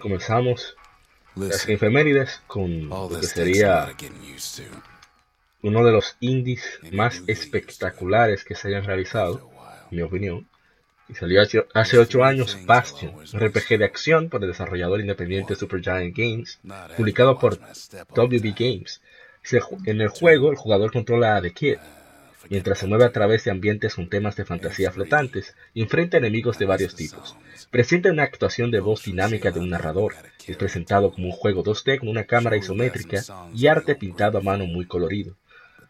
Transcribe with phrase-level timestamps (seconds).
[0.00, 0.74] Comenzamos
[1.36, 3.94] las efemérides con lo que sería
[5.62, 9.50] uno de los indies más espectaculares que se hayan realizado,
[9.90, 10.48] en mi opinión.
[11.08, 11.42] Y salió
[11.74, 16.60] hace 8 años Bastion, un RPG de acción por el desarrollador independiente Supergiant Games,
[16.96, 19.02] publicado por WB Games.
[19.86, 21.78] En el juego, el jugador controla a The Kid,
[22.50, 26.66] mientras se mueve a través de ambientes con temas de fantasía flotantes enfrenta enemigos de
[26.66, 27.36] varios tipos.
[27.70, 30.14] Presenta una actuación de voz dinámica de un narrador.
[30.46, 33.22] Es presentado como un juego 2D con una cámara isométrica
[33.54, 35.36] y arte pintado a mano muy colorido.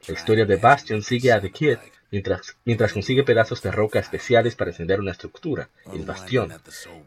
[0.07, 1.79] La historia de Bastion sigue a The Kid
[2.11, 6.53] mientras, mientras consigue pedazos de roca especiales para encender una estructura, el bastión,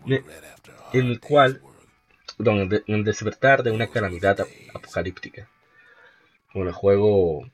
[0.05, 1.61] en el cual,
[2.39, 5.47] donde, el despertar de una calamidad apocalíptica.
[6.51, 7.47] Con el juego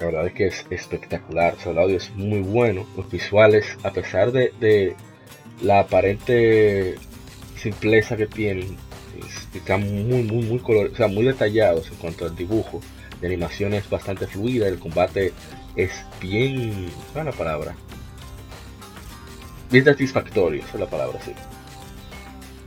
[0.00, 1.56] la verdad es que es espectacular.
[1.64, 2.86] el audio es muy bueno.
[2.96, 4.94] Los visuales, a pesar de,
[5.62, 6.96] la aparente
[7.56, 8.76] simpleza que tienen,
[9.54, 12.80] están muy, muy, muy color, o sea, muy detallados en cuanto al dibujo.
[13.20, 14.68] La animación es bastante fluida.
[14.68, 15.32] El combate
[15.76, 16.90] es bien.
[17.12, 17.74] ¿Cuál la palabra?
[19.70, 21.32] Bien satisfactorio, esa es la palabra, sí.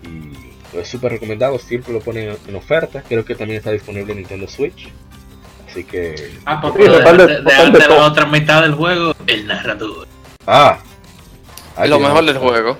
[0.09, 1.59] Y es súper recomendado.
[1.59, 3.03] Siempre lo ponen en oferta.
[3.07, 4.89] Creo que también está disponible en Nintendo Switch.
[5.69, 6.31] Así que.
[6.45, 10.07] Ah, porque de, de, la otra mitad del juego, el narrador.
[10.47, 10.79] Ah.
[11.81, 12.77] Es lo mejor del juego.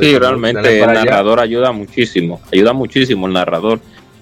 [0.00, 2.40] sí, realmente el narrador ayuda muchísimo.
[2.52, 3.80] Ayuda muchísimo el narrador.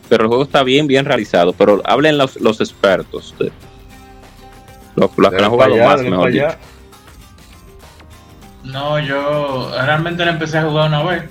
[0.09, 1.53] Pero el juego está bien, bien realizado.
[1.53, 3.35] Pero hablen los, los expertos.
[4.95, 6.47] los, que han jugado más, mejor dicho.
[8.63, 11.25] No, yo realmente la empecé a jugar una vez.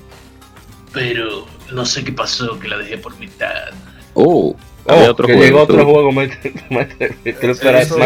[0.91, 3.71] Pero no sé qué pasó, que la dejé por mitad.
[4.13, 4.55] Oh.
[4.87, 6.29] Oh, otro que juego, llegó otro juego más,
[6.69, 7.97] más, eso,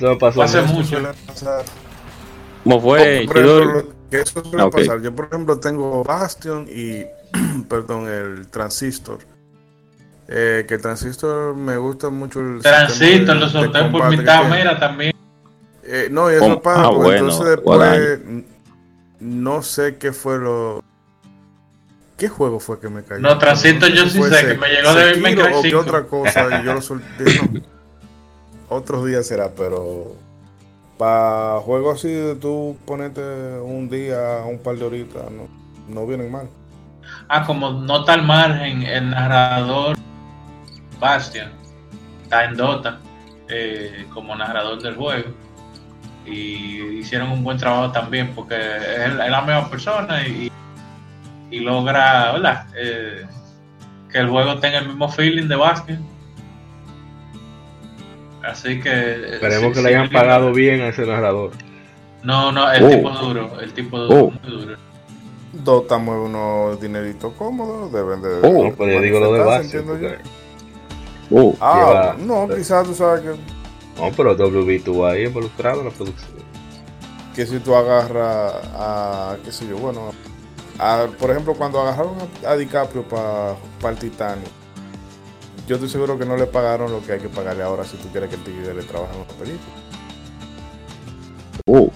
[0.00, 0.98] me pasó hace mucho.
[2.62, 3.24] ¿Cómo fue?
[3.26, 4.84] por ejemplo, que eso suele okay.
[4.84, 5.02] pasar.
[5.02, 7.04] Yo, por ejemplo, tengo Bastion y,
[7.68, 9.18] perdón, el Transistor.
[10.28, 15.12] Eh, que el Transistor me gusta mucho el Transistor, lo solté por mitad, mira, también.
[15.82, 18.20] Eh, no, y eso oh, pasa, ah, pues, bueno, entonces después
[19.18, 20.84] no sé qué fue lo
[22.20, 23.22] ¿Qué juego fue que me cayó?
[23.22, 26.66] No, Transito yo sí sé que me llegó de Minecraft o qué otra cosa y
[26.66, 27.24] yo lo solté.
[27.50, 28.76] No.
[28.76, 30.14] Otros días será, pero
[30.98, 35.48] para juegos así de tú ponerte un día, un par de horitas, no,
[35.88, 36.46] no vienen mal.
[37.26, 39.96] Ah, como no tal margen, el narrador
[41.00, 41.48] Bastion
[42.22, 43.00] está en Dota
[43.48, 45.30] eh, como narrador del juego
[46.26, 50.52] y hicieron un buen trabajo también porque es la misma persona y
[51.50, 52.66] y logra ¿verdad?
[52.76, 53.26] Eh,
[54.10, 55.98] que el juego tenga el mismo feeling de básquet.
[58.42, 59.34] Así que.
[59.34, 61.52] Esperemos que le hayan pagado bien a ese narrador.
[62.22, 62.90] No, no, el oh.
[62.90, 64.30] tipo duro, el tipo duro, oh.
[64.30, 64.76] muy duro.
[65.52, 68.38] Dota mueve unos dineritos cómodos, deben de.
[68.42, 69.84] Oh, pero yo digo lo de base.
[71.30, 73.28] Oh, ah, no, quizás tú sabes que.
[74.00, 76.40] No, pero WB tuvo ahí involucrado en la producción.
[77.34, 80.12] Que si tú agarras a, qué sé yo, bueno,
[81.18, 83.56] por ejemplo, cuando agarraron a, DiCaprio para
[83.90, 84.48] el Titanic,
[85.66, 88.08] yo estoy seguro que no le pagaron lo que hay que pagarle ahora si tú
[88.08, 89.74] quieres que el tigre le trabaje en una película.
[91.66, 91.90] Uh.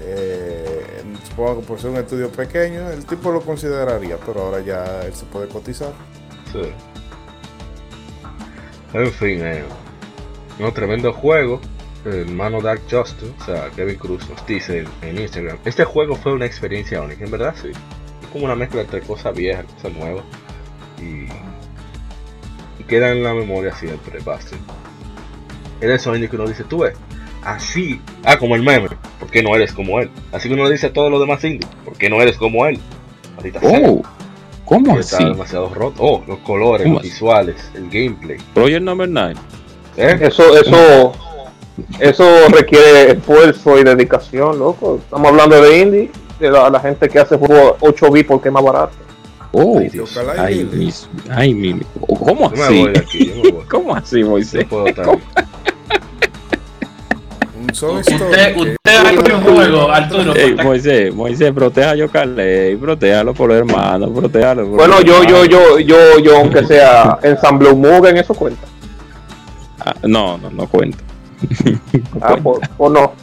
[0.00, 5.02] Eh, supongo que por ser un estudio pequeño, el tipo lo consideraría, pero ahora ya
[5.02, 5.92] él se puede cotizar.
[6.52, 6.72] Sí.
[8.94, 9.64] En fin, eh,
[10.58, 11.60] un tremendo juego
[12.04, 16.46] hermano Dark Justice, o sea, Kevin Cruz nos dice en, Instagram, este juego fue una
[16.46, 17.68] experiencia única, en verdad sí.
[18.22, 20.24] Es como una mezcla entre cosas viejas, cosas nuevas.
[20.98, 21.26] Y,
[22.80, 24.60] y queda en la memoria siempre, Bastion.
[25.80, 26.94] Es eso que uno dice, tú ves,
[27.44, 28.88] así, ah, como el meme,
[29.18, 30.10] ¿por qué no eres como él?
[30.30, 32.78] Así que uno dice a todos los demás indies, ¿por qué no eres como él?
[33.62, 34.02] oh,
[34.64, 35.24] ¿cómo está así?
[35.24, 35.96] demasiado roto.
[35.98, 38.38] Oh, los colores, los visuales, el gameplay.
[38.54, 39.34] Project Number 9.
[39.96, 40.18] ¿Eh?
[40.20, 41.12] Eso, eso
[41.98, 44.98] eso requiere esfuerzo y dedicación, loco.
[45.02, 46.10] Estamos hablando de indie.
[46.38, 48.92] de la, gente que hace juego 8 b porque es más barato.
[49.52, 50.18] Oh, Dios.
[50.38, 52.86] Ay, mis, ay, mi, ¿Cómo así?
[53.68, 54.66] ¿Cómo así, Moisés?
[54.70, 55.18] No
[57.98, 60.34] usted, usted ha un juego, Arturo.
[60.34, 64.66] Ey, Moisés, Moisés, proteja a Yocaley, protéjalo por los hermanos, protéjalo.
[64.66, 68.62] bueno, yo, yo, yo, yo, yo, aunque sea ensamble un en eso cuenta.
[69.80, 70.98] Ah, no, no, no cuenta.
[72.20, 73.14] Ah, por, no.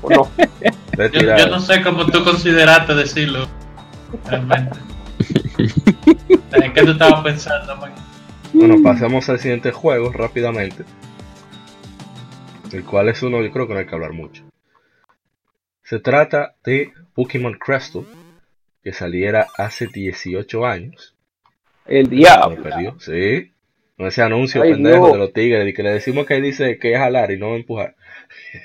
[0.00, 0.28] Por no.
[0.96, 3.48] Yo, yo, no sé cómo tú consideraste decirlo.
[4.24, 4.78] Realmente.
[6.52, 7.92] ¿En qué tú estabas pensando, man?
[8.52, 10.84] Bueno, pasemos al siguiente juego rápidamente
[12.72, 14.44] el cual es uno yo creo que no hay que hablar mucho.
[15.82, 18.04] Se trata de Pokémon Crystal,
[18.82, 21.14] que saliera hace 18 años.
[21.86, 22.62] El diablo.
[22.62, 23.52] perdió, sí.
[23.98, 26.98] Ese anuncio pendejo de los tigres y que le decimos que ahí dice que es
[26.98, 27.96] jalar y no empujar.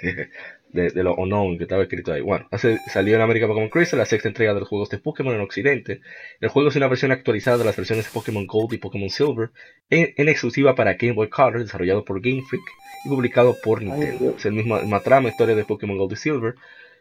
[0.73, 2.21] de, de lo unknown que estaba escrito ahí.
[2.21, 5.33] Bueno, hace, salió en América Pokémon Crystal, la sexta entrega de los juegos de Pokémon
[5.33, 6.01] en Occidente.
[6.39, 9.51] El juego es una versión actualizada de las versiones de Pokémon Gold y Pokémon Silver,
[9.89, 12.63] en, exclusiva para Game Boy Color, desarrollado por Game Freak
[13.05, 14.35] y publicado por Nintendo.
[14.37, 16.55] es el mismo trama, historia de Pokémon Gold y Silver.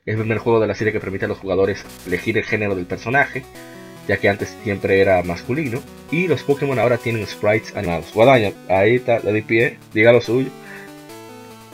[0.07, 2.75] Es el primer juego de la serie que permite a los jugadores elegir el género
[2.75, 3.43] del personaje,
[4.11, 5.81] ya que antes siempre era masculino.
[6.11, 8.13] Y los Pokémon ahora tienen sprites animados.
[8.13, 10.51] Guadaña, ahí está, le di pie, diga lo suyo.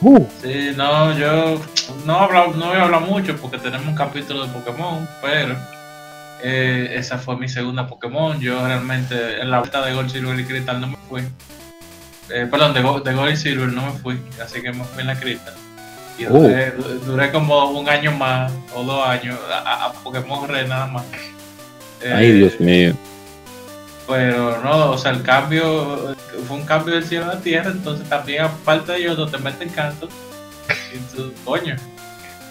[0.03, 0.27] Uh.
[0.43, 1.59] Sí, no, yo
[2.05, 5.57] no, no voy a hablar mucho porque tenemos un capítulo de Pokémon, pero
[6.43, 8.39] eh, esa fue mi segunda Pokémon.
[8.39, 11.23] Yo realmente en la vuelta de Gold, Silver y Crystal no me fui.
[12.29, 15.07] Eh, perdón, de, de Gold y Silver no me fui, así que me fui en
[15.07, 15.55] la Crystal.
[16.19, 17.03] Y uh.
[17.07, 21.05] duré, como un año más o dos años a, Pokémon Red nada más.
[22.15, 22.95] Ay, Dios eh, mío.
[24.07, 26.15] Pero no, o sea, el cambio
[26.47, 29.39] fue un cambio del cielo a la tierra, entonces también aparte de ellos no te
[29.39, 30.09] meten canto.
[31.15, 31.77] Tú, coño.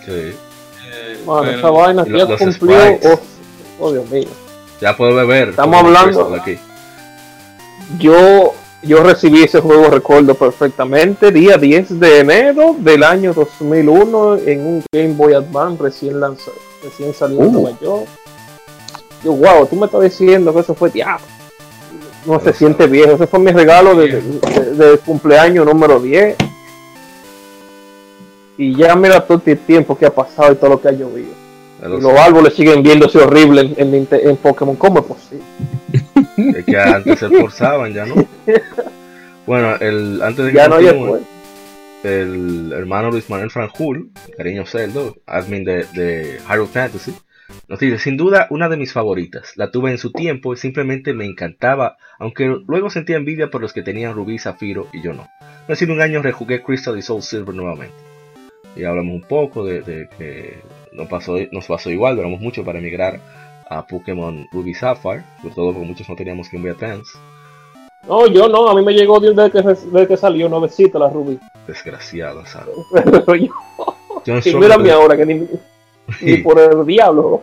[0.06, 0.12] Sí.
[0.12, 2.78] Eh, bueno, esa vaina ya cumplió.
[3.04, 3.20] Oh,
[3.80, 4.28] oh, Dios mío.
[4.82, 5.50] Ya puedo beber.
[5.50, 6.36] Estamos hablando.
[6.36, 6.58] Aquí.
[8.00, 14.66] Yo, yo recibí ese juego, recuerdo perfectamente, día 10 de enero del año 2001 en
[14.66, 17.52] un Game Boy Advance recién lanzado, recién salido uh.
[17.52, 18.08] Nueva York.
[19.26, 21.26] Yo, wow, tú me estás diciendo que eso fue diablo
[22.26, 23.12] no se siente viejo.
[23.12, 26.36] Ese fue mi regalo de, cumpleaños número 10.
[28.58, 31.34] Y ya mira todo el tiempo que ha pasado y todo lo que ha llovido.
[31.82, 34.76] los árboles siguen viéndose horribles en, Pokémon.
[34.76, 35.46] ¿Cómo es posible?
[36.58, 38.16] Es que antes se esforzaban, ya no.
[39.46, 40.80] Bueno, el, antes de que ya no
[42.04, 47.14] el hermano Luis Manuel Franjul, cariño Celdo, admin de, de Hyrule Fantasy,
[47.68, 49.54] nos dice, sin duda una de mis favoritas.
[49.56, 53.74] La tuve en su tiempo y simplemente me encantaba, aunque luego sentía envidia por los
[53.74, 55.28] que tenían Rubí, Zafiro y yo no.
[55.68, 57.96] Hace un año rejugué Crystal y Soul Silver nuevamente.
[58.76, 60.60] Y hablamos un poco de, que
[60.92, 63.20] nos pasó, nos pasó igual, duramos mucho para emigrar
[63.70, 67.18] a Pokémon Ruby Sapphire, sobre todo porque muchos no teníamos Game Boy Advance.
[68.08, 71.40] No, yo no, a mí me llegó desde que, desde que salió nuevecita la Ruby.
[71.68, 72.76] Desgraciada, ¿sabes?
[74.46, 75.48] y mira mi ahora que ni...
[76.22, 77.42] Y por el diablo,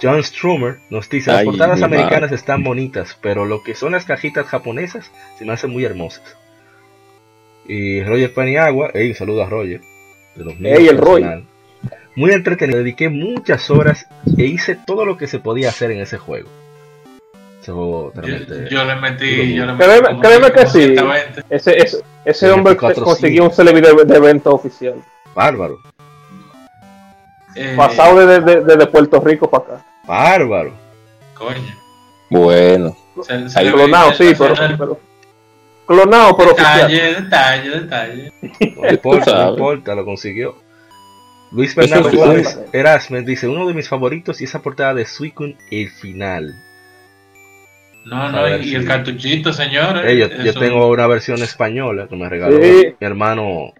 [0.00, 4.46] John Strummer nos dice, las portadas americanas están bonitas, pero lo que son las cajitas
[4.46, 6.36] japonesas se me hacen muy hermosas.
[7.66, 9.80] Y Roger Paniagua, hey, un saludo a Roger.
[10.34, 11.44] De los el Roy.
[12.16, 14.06] Muy entretenido, dediqué muchas horas
[14.36, 16.48] e hice todo lo que se podía hacer en ese juego.
[17.62, 18.38] Ese juego yo, le
[18.96, 19.84] metí, yo le metí
[20.20, 20.94] créeme, que sí.
[21.50, 24.94] Ese, ese, ese hombre consiguió un celebrity de evento oficial.
[25.34, 25.78] Bárbaro.
[27.54, 29.86] Eh, Pasado desde de, Puerto Rico para acá.
[30.06, 30.72] Bárbaro.
[31.34, 31.76] Coño.
[32.30, 32.96] Bueno.
[33.72, 34.98] clonado, sí, pero,
[35.86, 38.32] Clonado, pero detalle, detalle, detalle.
[38.76, 40.54] No importa, no importa, lo consiguió.
[41.50, 45.90] Luis Fernando Gómez Erasmus dice, uno de mis favoritos y esa portada de Suicune, el
[45.90, 46.54] final.
[48.04, 50.06] No, no, y, el cartuchito, señor.
[50.08, 53.74] yo, tengo una versión española que me regaló mi hermano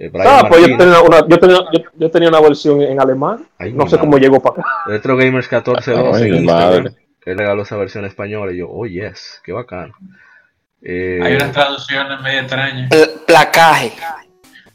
[0.00, 1.58] eh, ah, pues yo tenía, una, yo, tenía,
[1.96, 3.44] yo, tenía, una versión en alemán.
[3.74, 4.70] no sé cómo llegó para acá.
[4.86, 6.94] Retro Gamers 1412.
[7.26, 9.94] Él regaló esa versión española y yo, oh yes, qué bacano.
[10.80, 12.90] Eh, Hay unas traducciones medio extrañas.
[13.26, 13.92] Placaje.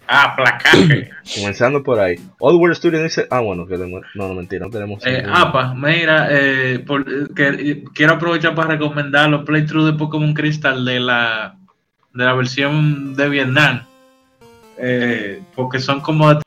[0.06, 1.10] Ah, placaje.
[1.36, 2.18] Comenzando por ahí.
[2.40, 3.26] Old World Studio dice.
[3.32, 5.04] Ah, bueno, que no, no, mentira, no tenemos.
[5.06, 10.84] Eh, apa, mira, eh, por, que, quiero aprovechar para recomendar los playthroughs de Pokémon Crystal
[10.84, 11.56] de la,
[12.14, 13.86] de la versión de Vietnam
[14.78, 16.40] eh, porque son como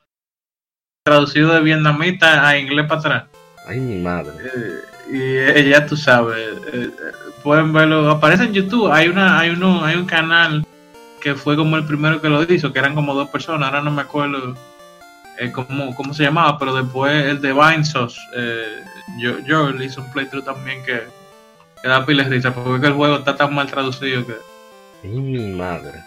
[1.04, 3.24] traducidos de vietnamita a inglés para atrás.
[3.66, 4.32] Ay, mi madre.
[5.12, 6.36] Eh, y ya tú sabes,
[6.72, 6.90] eh,
[7.42, 10.66] pueden verlo, aparece en YouTube, hay una, hay uno, hay un canal
[11.20, 13.90] que fue como el primero que lo hizo, que eran como dos personas, ahora no
[13.90, 14.56] me acuerdo
[15.38, 16.58] eh, ¿cómo, ¿cómo, se llamaba?
[16.58, 18.82] Pero después el de Vinesos, eh,
[19.18, 21.02] yo, yo le hice un playthrough también que,
[21.82, 24.36] que da piles risa, porque el juego está tan mal traducido que...
[25.06, 26.02] mi madre,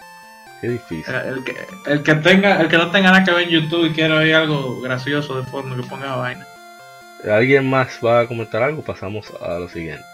[0.60, 1.14] qué difícil.
[1.14, 3.86] Eh, el que, el que, tenga, el que no tenga nada que ver en YouTube
[3.86, 6.46] y quiera ver algo gracioso de fondo, que ponga vaina.
[7.30, 8.82] ¿Alguien más va a comentar algo?
[8.82, 10.04] Pasamos a lo siguiente.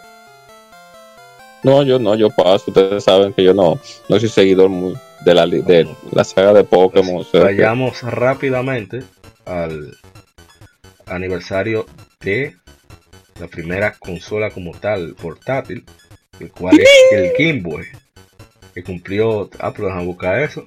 [1.63, 2.65] No, yo no, yo paso.
[2.69, 6.65] Ustedes saben que yo no, no soy seguidor muy de la, de la saga de
[6.65, 7.25] Pokémon.
[7.33, 9.03] vayamos rápidamente
[9.45, 9.97] al
[11.07, 11.87] aniversario
[12.21, 12.57] de
[13.41, 15.85] la primera consola como tal portátil,
[16.41, 17.85] el cual es el Game Boy,
[18.77, 19.49] que cumplió.
[19.59, 20.63] Ah, pero a buscar eso.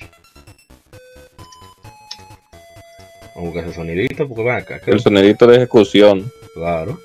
[3.35, 4.81] Vamos a buscar ese sonidito, porque ven acá.
[4.87, 6.31] El sonidito de ejecución.
[6.55, 6.99] Claro.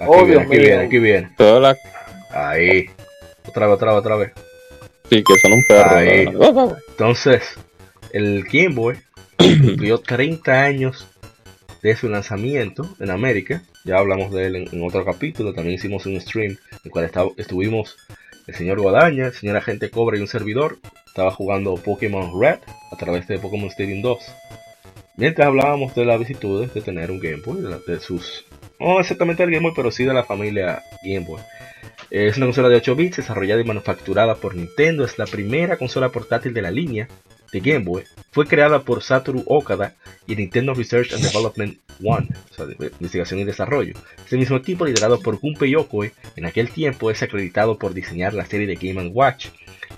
[0.00, 1.30] Aquí viene, aquí viene, aquí viene.
[1.36, 1.76] Toda la
[2.30, 2.90] Ahí.
[3.46, 4.32] Otra vez, otra vez, otra vez.
[5.08, 6.76] Sí, que son un perro.
[6.88, 7.42] Entonces,
[8.12, 8.96] el Game Boy
[9.38, 11.06] cumplió 30 años
[11.82, 13.62] de su lanzamiento en América.
[13.84, 15.54] Ya hablamos de él en, otro capítulo.
[15.54, 17.96] También hicimos un stream en el cual estuvimos
[18.46, 20.78] el señor Guadaña, el señor Agente Cobra y un servidor.
[21.06, 22.58] Estaba jugando Pokémon Red
[22.90, 24.18] a través de Pokémon Stadium 2.
[25.16, 28.44] Mientras hablábamos de las vicitudes de tener un Game Boy, de, sus...
[28.80, 31.40] No exactamente el Game Boy, pero sí de la familia Game Boy.
[32.10, 35.04] Es una consola de 8 bits desarrollada y manufacturada por Nintendo.
[35.04, 37.08] Es la primera consola portátil de la línea
[37.52, 38.04] de Game Boy.
[38.32, 39.94] Fue creada por Satoru Okada
[40.26, 43.94] y Nintendo Research and Development One, o sea, de investigación y desarrollo.
[44.18, 48.46] Este mismo equipo, liderado por Gunpei Yokoi, en aquel tiempo es acreditado por diseñar la
[48.46, 49.48] serie de Game Watch,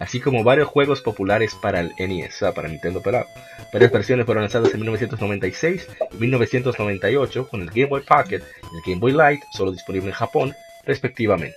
[0.01, 3.27] así como varios juegos populares para el NES, o sea, para Nintendo pelado.
[3.73, 8.43] Varias versiones fueron lanzadas en 1996 y 1998 con el Game Boy Pocket
[8.73, 11.57] y el Game Boy Light, solo disponible en Japón, respectivamente.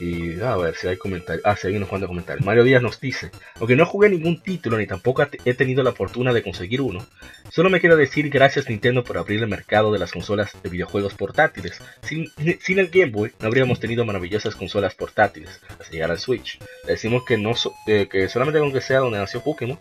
[0.00, 1.44] Y a ver si hay comentarios.
[1.44, 2.44] Ah, sí, hay unos cuantos comentarios.
[2.46, 6.32] Mario Díaz nos dice: Aunque no jugué ningún título ni tampoco he tenido la fortuna
[6.32, 7.04] de conseguir uno,
[7.50, 11.12] solo me quiero decir gracias Nintendo por abrir el mercado de las consolas de videojuegos
[11.12, 11.78] portátiles.
[12.02, 16.58] Sin, el Game Boy no habríamos tenido maravillosas consolas portátiles hasta llegar al Switch.
[16.86, 17.52] Le decimos que, no
[17.86, 19.78] eh, que solamente con que sea donde nació Pokémon,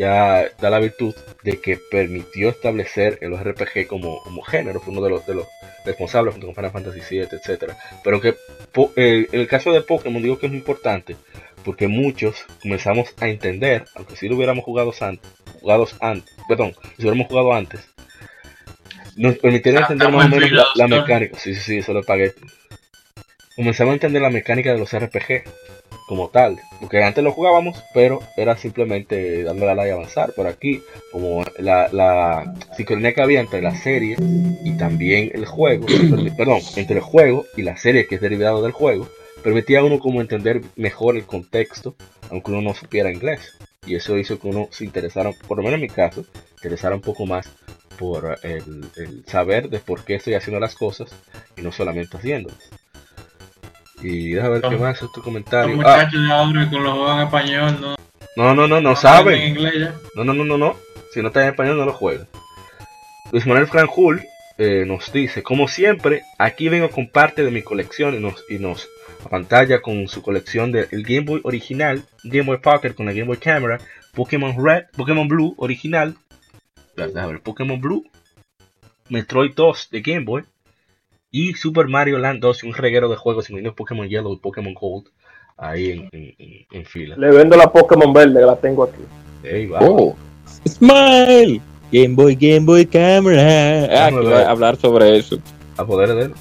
[0.00, 4.80] ya da la virtud de que permitió establecer el RPG como, como género.
[4.80, 5.46] Fue uno de los, de los
[5.84, 7.74] responsables junto con Final Fantasy VII, etc.
[8.02, 8.34] Pero que
[8.96, 11.16] eh, el caso de Pokémon digo que es muy importante
[11.66, 15.30] porque muchos comenzamos a entender, aunque si lo hubiéramos jugado antes,
[15.60, 17.86] jugados antes, perdón, si hubiéramos jugado antes,
[19.16, 21.38] nos permitiría entender más o menos la, mecánica.
[21.38, 22.32] Sí, sí, sí, eso lo pagué.
[23.54, 25.44] Comenzamos a entender la mecánica de los RPG
[26.10, 30.32] como tal, porque antes lo jugábamos, pero era simplemente dándole a la y avanzar.
[30.34, 34.16] Por aquí, como la, la sincronía que había entre la serie
[34.64, 35.86] y también el juego,
[36.36, 39.08] perdón, entre el juego y la serie que es derivado del juego,
[39.44, 41.94] permitía a uno como entender mejor el contexto,
[42.28, 43.56] aunque uno no supiera inglés.
[43.86, 46.24] Y eso hizo que uno se interesara, por lo menos en mi caso,
[46.56, 47.48] interesara un poco más
[48.00, 51.12] por el, saber de por qué estoy haciendo las cosas
[51.56, 52.68] y no solamente haciéndolas.
[54.02, 55.76] Y déjame ver qué más es tu comentario.
[55.76, 56.06] Los ah.
[56.08, 57.96] muchachos de con los juegos en español no.
[58.36, 59.54] No, no, no, no, saben.
[60.14, 60.76] No, no, no, no, no.
[61.12, 62.26] Si no está en español no lo juegas.
[63.32, 64.22] Luis Manuel Franjul
[64.58, 68.58] eh, nos dice, como siempre, aquí vengo con parte de mi colección y nos, y
[68.58, 68.88] nos
[69.24, 73.26] a pantalla con su colección del Game Boy original, Game Boy Pocket con la Game
[73.26, 73.78] Boy Camera,
[74.14, 76.16] Pokémon Red, Pokémon Blue original,
[77.42, 78.04] Pokémon Blue,
[79.08, 80.44] Metroid 2 de Game Boy
[81.30, 84.74] y Super Mario Land 2 y un reguero de juegos incluyendo Pokémon Yellow y Pokémon
[84.74, 85.06] Gold
[85.56, 87.16] ahí en, fila.
[87.16, 89.02] Le vendo la Pokémon verde que la tengo aquí.
[89.80, 90.14] Oh,
[90.66, 91.60] Smile,
[91.92, 94.06] Game Boy, Game Boy Camera.
[94.06, 95.38] Ah, hablar sobre eso.
[95.76, 96.34] A poder de él.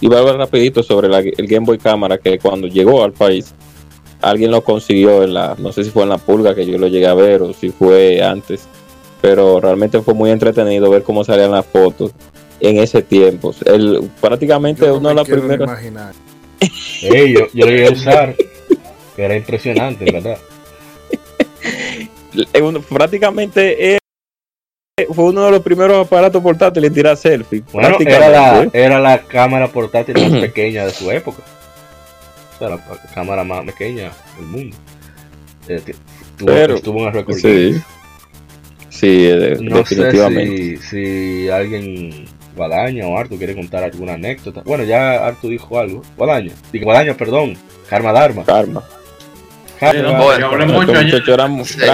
[0.00, 3.54] Y voy a hablar rapidito sobre el Game Boy Cámara que cuando llegó al país,
[4.20, 6.88] alguien lo consiguió en la, no sé si fue en la pulga que yo lo
[6.88, 8.66] llegué a ver o si fue antes,
[9.22, 12.12] pero realmente fue muy entretenido ver cómo salían las fotos
[12.60, 13.54] en ese tiempo.
[13.64, 15.82] El, prácticamente uno de las primeras...
[17.02, 18.34] yo, yo lo iba a usar,
[19.14, 20.38] que era impresionante, ¿verdad?
[22.88, 23.98] prácticamente
[25.12, 27.62] fue uno de los primeros aparatos portátiles en tirar selfie.
[27.70, 31.42] Bueno, era la, era la cámara portátil más pequeña de su época.
[32.54, 32.80] O sea, la
[33.14, 34.74] cámara más pequeña del mundo.
[35.68, 35.82] Eh,
[36.82, 37.36] tuvo, un récord.
[37.36, 37.78] Sí,
[38.88, 40.78] sí eh, definitivamente.
[40.78, 42.24] Sé si, si alguien,
[42.56, 44.62] Guadaña o Artu, quiere contar alguna anécdota.
[44.64, 46.02] Bueno, ya Artu dijo algo.
[46.16, 47.56] Guadaña, digo Guadaña, perdón.
[47.88, 48.44] Karma Dharma.
[48.44, 48.82] Karma
[49.78, 50.16] eran,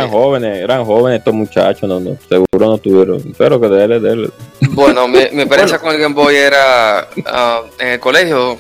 [0.09, 4.33] jóvenes, eran jóvenes estos muchachos, no, no, seguro no tuvieron, pero que de él,
[4.71, 8.57] Bueno, mi, mi experiencia con el Game Boy era ah, en el colegio,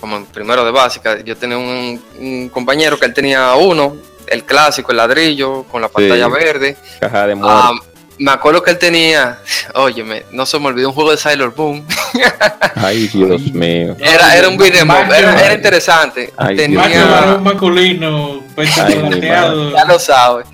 [0.00, 3.96] como en primero de básica, yo tenía un, compañero que él tenía uno,
[4.26, 6.76] el clásico, el ladrillo, con la pantalla verde.
[6.98, 7.72] Caja de ah,
[8.18, 9.38] me acuerdo que él tenía,
[9.74, 11.84] óyeme, no se me olvidó un juego de Sailor Boom.
[12.76, 13.96] Ay, Dios mío.
[13.98, 16.32] Era, era un beat'em era, era interesante.
[16.36, 20.46] Ay, tenía, Dios un masculino, Ay, ya lo sabes.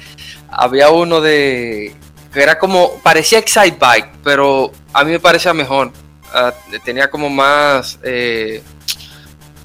[0.48, 1.94] Había uno de
[2.32, 5.92] que era como parecía Excite Bike, pero a mí me parecía mejor.
[6.32, 6.52] Ah,
[6.84, 8.62] tenía como más, eh,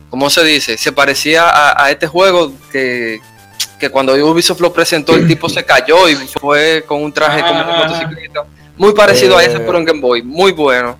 [0.09, 0.77] ¿cómo se dice?
[0.77, 3.21] Se parecía a, a este juego que,
[3.85, 7.53] que cuando Ubisoft lo presentó el tipo se cayó y fue con un traje como
[7.53, 7.85] de Ah.
[7.87, 8.45] motocicleta.
[8.77, 9.63] Muy parecido a ese, Eh.
[9.65, 10.97] pero en Game Boy, muy bueno.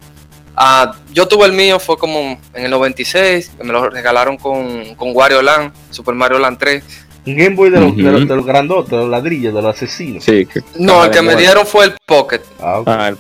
[0.56, 4.96] Ah, yo tuve el mío, fue como en el 96, que me lo regalaron con,
[4.96, 6.84] con Wario Land, Super Mario Land 3.
[7.28, 8.28] Un Game Boy de los, de los, Ujú.
[8.30, 10.24] de los grandotes, de los ladrillos, de los asesinos.
[10.24, 12.42] Sí, que No, el que me dieron fue el Pocket.
[12.62, 12.88] Ah, ok.
[12.88, 13.18] Ah, el.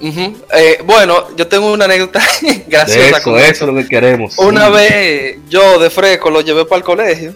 [0.00, 0.36] Ujú.
[0.56, 3.64] Eh, bueno, yo tengo una anécdota De graciosa eso, con eso eso.
[3.66, 4.36] es lo que queremos.
[4.38, 4.72] Una Sí.
[4.72, 7.34] vez yo de fresco lo llevé para el colegio.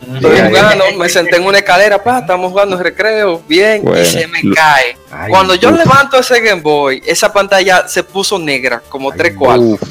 [0.00, 0.48] Estoy Sí, ahí.
[0.50, 4.26] jugando, me senté en una escalera, pa, estamos jugando en recreo, bien, Bueno, y se
[4.28, 4.96] me lo- cae.
[5.10, 5.78] Ay, Cuando yo uf.
[5.78, 9.66] levanto ese Game Boy, esa pantalla se puso negra, como Ay, tres cuartos.
[9.66, 9.82] Uf,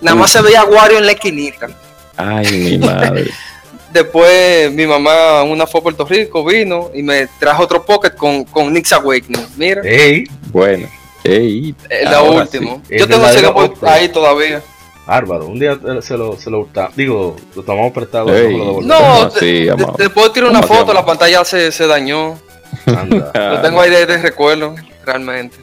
[0.00, 1.68] Nada más se veía Wario en la esquinita.
[2.16, 3.24] ay, mi madre.
[3.92, 8.44] Después mi mamá, una fue a Puerto Rico, vino y me trajo otro pocket con,
[8.44, 9.46] con Nick's Awakening.
[9.56, 10.88] Mira, Ey, Bueno,
[11.24, 12.76] ey, la última.
[12.88, 12.96] sí.
[12.98, 14.62] Yo tengo ese Game Boy ahí todavía.
[15.10, 15.46] Bárbaro.
[15.46, 16.68] Un día eh, se lo, se lo.
[16.94, 18.34] Digo, lo tomamos prestado.
[18.34, 18.56] Ey.
[18.56, 18.80] lo.
[18.80, 19.94] No, ¿Cómo de- así, de- amado?
[19.98, 22.38] después tiré una ¿Cómo así, foto, la pantalla se, se dañó.
[22.86, 24.74] Anda, Lo tengo ahí de, de recuerdo,
[25.04, 25.56] realmente.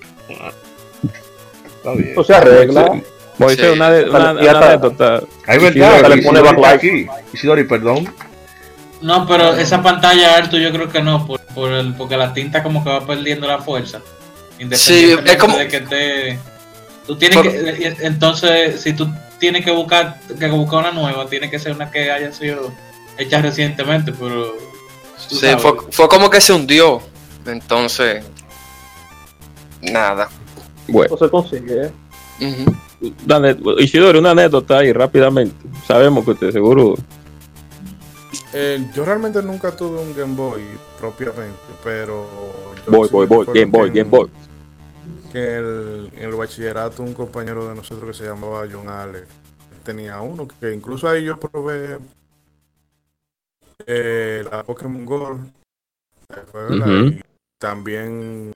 [1.77, 2.11] está bien.
[2.11, 3.01] Eso se arregla.
[3.37, 3.71] Moisés, Sí.
[3.71, 5.21] una, de- una, Ya una anécdota.
[5.45, 6.75] Hay verdad, le pone backlight.
[6.75, 7.07] aquí.
[7.33, 8.11] Isidori, perdón.
[9.01, 12.63] No, pero esa pantalla alto yo creo que no, por, por el, porque la tinta
[12.63, 14.01] como que va perdiendo la fuerza.
[14.59, 16.39] Independientemente es como- de que te...
[17.05, 17.87] Tú tienes Por- que...
[17.87, 19.07] eh, Entonces, si tú
[19.39, 22.71] tienes que buscar, que buscar una nueva, tiene que ser una que haya sido
[23.17, 24.53] hecha recientemente, pero...
[25.17, 27.01] Sí, fue, fue como que se hundió.
[27.45, 28.23] Entonces,
[29.81, 30.29] nada.
[30.87, 31.85] Bueno, Eso se consigue.
[31.85, 31.91] ¿eh?
[32.39, 32.75] Ujú.
[33.25, 35.55] una ane- Isidori, una anécdota ahí rápidamente.
[35.87, 36.95] Sabemos que usted seguro.
[38.53, 40.61] Eh, yo realmente nunca tuve un Game Boy
[40.99, 42.27] propiamente, pero.
[42.87, 44.29] Voy, sí voy, voy, Game Boy, en- Game Boy.
[45.31, 49.25] Que el, en el bachillerato, un compañero de nosotros que se llamaba John Ale
[49.83, 51.97] tenía uno que incluso ahí yo probé
[53.85, 55.39] eh, la Pokémon Go.
[56.51, 56.87] fue, ¿verdad?
[56.87, 57.07] Ujú.
[57.07, 57.21] Y
[57.59, 58.51] también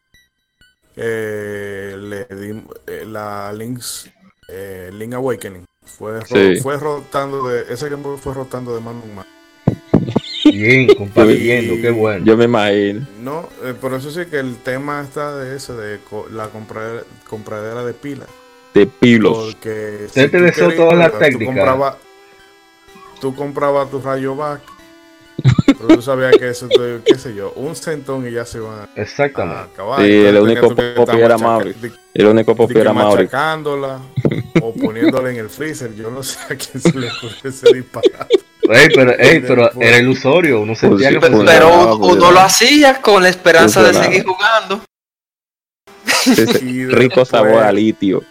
[0.96, 4.10] eh, le di eh, la Link's
[4.50, 5.66] eh, Link Awakening.
[5.86, 6.60] Fue, Sí.
[6.62, 7.72] fue rotando de.
[7.74, 9.30] Ese Boy fue rotando de mano en mano.
[10.52, 12.26] Bien, compartiendo, qué bueno.
[12.26, 13.08] Yo me imagino.
[13.22, 17.04] No, eh, por eso sí que el tema está de ese, de co- la compra-
[17.28, 18.28] compradera de pilas.
[18.74, 19.54] De pilos.
[19.54, 21.48] Porque Usted te tú besó querías, todas las tú técnicas.
[21.56, 21.96] comprabas-
[23.20, 24.62] Tú comprabas tu rayo back,
[25.66, 28.80] pero tú sabías que eso, te- qué sé yo, un centón y ya se van
[28.96, 29.60] a Exactamente.
[29.74, 30.02] acabar.
[30.02, 31.76] Sí, el único popi era Mauri.
[32.16, 33.24] El único popi era Mauri.
[33.26, 34.00] machacándola
[34.62, 35.94] o poniéndola en el freezer.
[35.96, 38.41] Yo no sé a quién se le ocurre ese disparate.
[38.74, 40.62] Ey, pero, ey, pero era ilusorio.
[40.62, 41.82] Uno sentía sí, que pues, funcionaba.
[41.82, 44.82] Pero uno, lo hacía con la esperanza de seguir jugando.
[46.90, 48.24] Rico sabor a litio.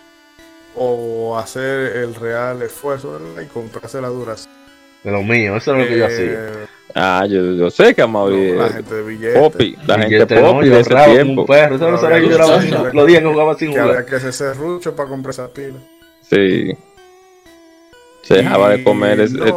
[0.77, 3.43] O hacer el real esfuerzo ¿verdad?
[3.43, 4.53] y comprarse la duración.
[5.03, 6.25] De lo mío, eso era lo que yo hacía.
[6.33, 8.51] Eh, Ah, yo, yo sé que Mauri.
[8.51, 9.39] no, la es gente de billetes.
[9.39, 11.41] Popi, la gente no, popi yo de ese tiempo.
[11.43, 11.77] un perro.
[11.77, 14.07] Eso no sabía que yo sin- los días que jugaba sin que había jugar.
[14.07, 15.81] que hacerse rucho para comprar esas pilas.
[16.29, 16.73] Sí.
[18.23, 19.21] Se dejaba de comer.
[19.21, 19.45] es- no.
[19.47, 19.55] es-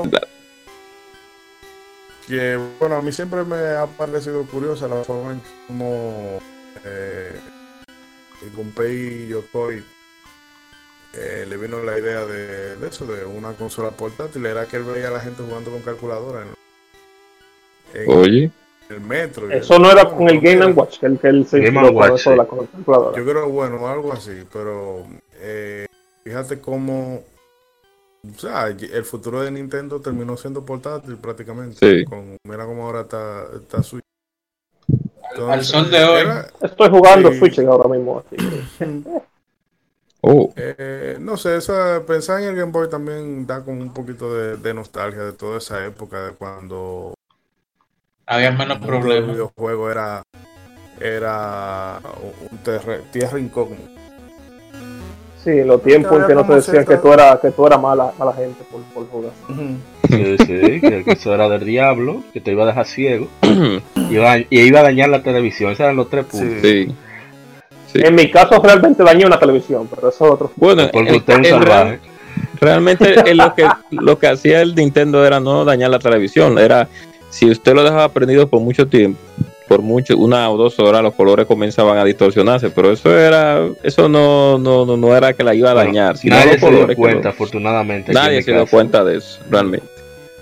[2.28, 6.40] Que bueno, a mí siempre me ha parecido curiosa la forma en cómo
[6.86, 7.32] eh,
[8.56, 9.84] Gunpei Yokoi
[11.16, 14.46] eh, le vino la idea de, de eso, de una consola portátil.
[14.46, 16.44] Era que él veía a la gente jugando con calculadora
[17.94, 18.52] en, en Oye,
[18.90, 19.50] el metro.
[19.52, 21.92] Eso él, no era con el Game and Watch, que el que él se por
[21.92, 22.42] Watch, eso de sí.
[22.42, 23.18] la calculadora.
[23.18, 25.06] Yo creo, bueno, algo así, pero
[25.36, 25.86] eh,
[26.24, 27.22] fíjate cómo,
[28.26, 31.78] o sea, el futuro de Nintendo terminó siendo portátil prácticamente.
[31.80, 32.06] Sí.
[32.06, 34.04] Con, mira cómo ahora está, está Switch.
[35.50, 36.22] Al sol de hoy.
[36.22, 37.40] era- Estoy jugando Sí.
[37.40, 38.20] Switch ahora mismo.
[38.26, 39.04] así que-
[40.22, 44.34] oh, eh, no sé, esa, pensar en el Game Boy también da como un poquito
[44.34, 47.14] de, de nostalgia de toda esa época de cuando
[48.26, 49.32] Había menos el problemas.
[49.32, 50.24] videojuego era,
[51.02, 52.00] era
[52.52, 53.93] un terre- tierra incógnita.
[55.44, 58.14] Sí, los tiempos en que no te decían que tú eras que tú eras mala,
[58.18, 59.32] mala gente por, por jugar.
[60.10, 63.28] Sí, sí, que, que eso era del diablo, que te iba a dejar ciego.
[63.42, 65.72] y, iba, y iba a dañar la televisión.
[65.72, 66.62] Esos eran los tres puntos.
[66.62, 66.88] sí.
[67.92, 68.02] Sí.
[68.04, 70.52] En mi caso realmente dañé una televisión, pero eso es otro.
[70.56, 72.00] Bueno, Porque el- usted es un salvaje.
[72.60, 76.88] realmente eh, lo que lo que hacía el Nintendo era no dañar la televisión, era
[77.30, 79.20] si usted lo dejaba prendido por mucho tiempo,
[79.68, 84.10] por mucho, una o dos horas los colores comenzaban a distorsionarse, pero eso era, eso
[84.10, 86.16] no, no, no, era que la iba a dañar.
[86.24, 88.14] nadie se dio cuenta, afortunadamente.
[88.14, 89.88] Nadie se dio cuenta de eso, realmente.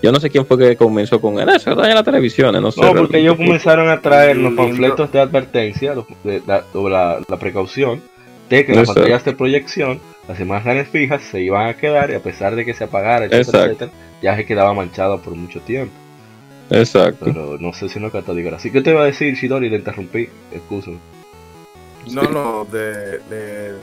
[0.01, 2.81] Yo no sé quién fue que comenzó con eso, daña las televisiones, no sé.
[2.81, 8.01] No, porque ellos comenzaron a traer los panfletos de advertencia de, la, precaución
[8.49, 12.19] de que las pantallas de proyección, las imágenes fijas se iban a quedar y a
[12.19, 15.93] pesar de que se apagara, etcétera, ya se quedaba manchado por mucho tiempo.
[16.71, 17.25] Exacto.
[17.25, 20.29] Pero no sé si no diga Así que te iba a decir, Shidori, le interrumpí.
[20.51, 20.91] Excuso.
[22.11, 23.75] No, no, de, de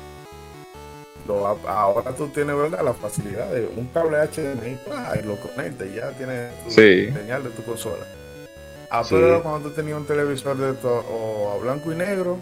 [1.66, 2.82] ahora tú tienes, ¿verdad?
[2.82, 4.78] La facilidad de un cable HDMI
[5.20, 8.04] y lo conectas y ya tienes tu señal de tu consola.
[8.90, 12.38] Ah, pero cuando tú tenías un televisor de esto, o a blanco y negro,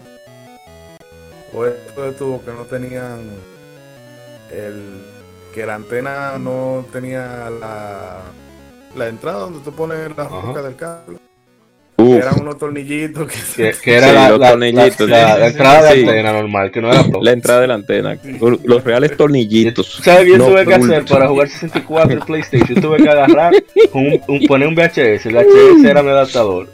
[1.53, 3.19] o esto de tubo que no tenían
[4.51, 5.03] el
[5.53, 8.21] que la antena no tenía la,
[8.95, 11.17] la entrada donde tú pones la roca del cable
[11.97, 16.71] eran unos tornillitos que, que, era la, los tornillitos, la, entrada de la antena normal,
[16.71, 18.17] que no era La entrada de la antena,
[18.63, 19.99] los reales tornillitos.
[20.03, 22.81] ¿Sabes qué tuve que hacer para jugar 64 en PlayStation?
[22.81, 23.53] Tuve que agarrar,
[23.93, 26.69] un, un, poner un VHS, el VHS era mi adaptador.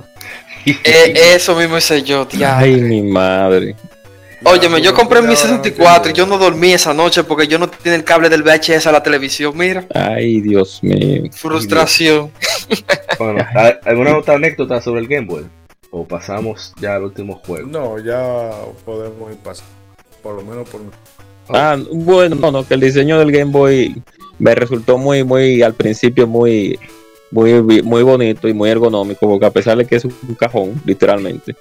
[0.65, 2.57] Eh, eso mismo hice yo, tía.
[2.57, 3.75] Ay, mi madre.
[4.45, 7.95] Óyeme, yo compré mi 64 y yo no dormí esa noche porque yo no tenía
[7.95, 9.85] el cable del VHS a la televisión, mira.
[9.93, 11.23] Ay, Dios mío.
[11.31, 12.31] Frustración.
[13.19, 13.45] Bueno,
[13.85, 15.45] ¿alguna otra anécdota sobre el Game Boy?
[15.91, 17.67] ¿O pasamos ya al último juego?
[17.67, 18.49] No, ya
[18.83, 19.71] podemos ir pasando.
[20.23, 20.81] Por lo menos por...
[21.49, 24.01] Ah, bueno, no, no, que el diseño del Game Boy
[24.39, 26.79] me resultó muy, muy, al principio muy,
[27.29, 31.55] muy, muy bonito y muy ergonómico, porque a pesar de que es un cajón, literalmente,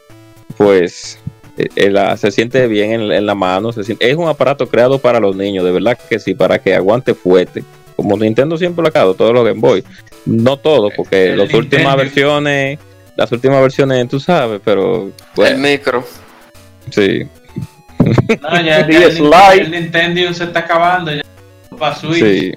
[0.56, 1.18] pues
[1.56, 3.70] eh, se siente bien en, la mano.
[3.70, 7.62] es un aparato creado para los niños, de verdad que sí, para que aguante fuerte.
[7.96, 9.84] Como Nintendo siempre lo ha creado, todos los Game Boy.
[10.24, 12.78] No todos, porque las últimas versiones,
[13.16, 15.10] las últimas versiones, tú sabes, pero.
[15.36, 16.04] el micro.
[16.90, 17.26] Sí.
[18.40, 18.80] No, ya,
[19.52, 21.12] el, Nintendo se está acabando.
[21.12, 21.22] Ya
[21.78, 22.54] para Switch.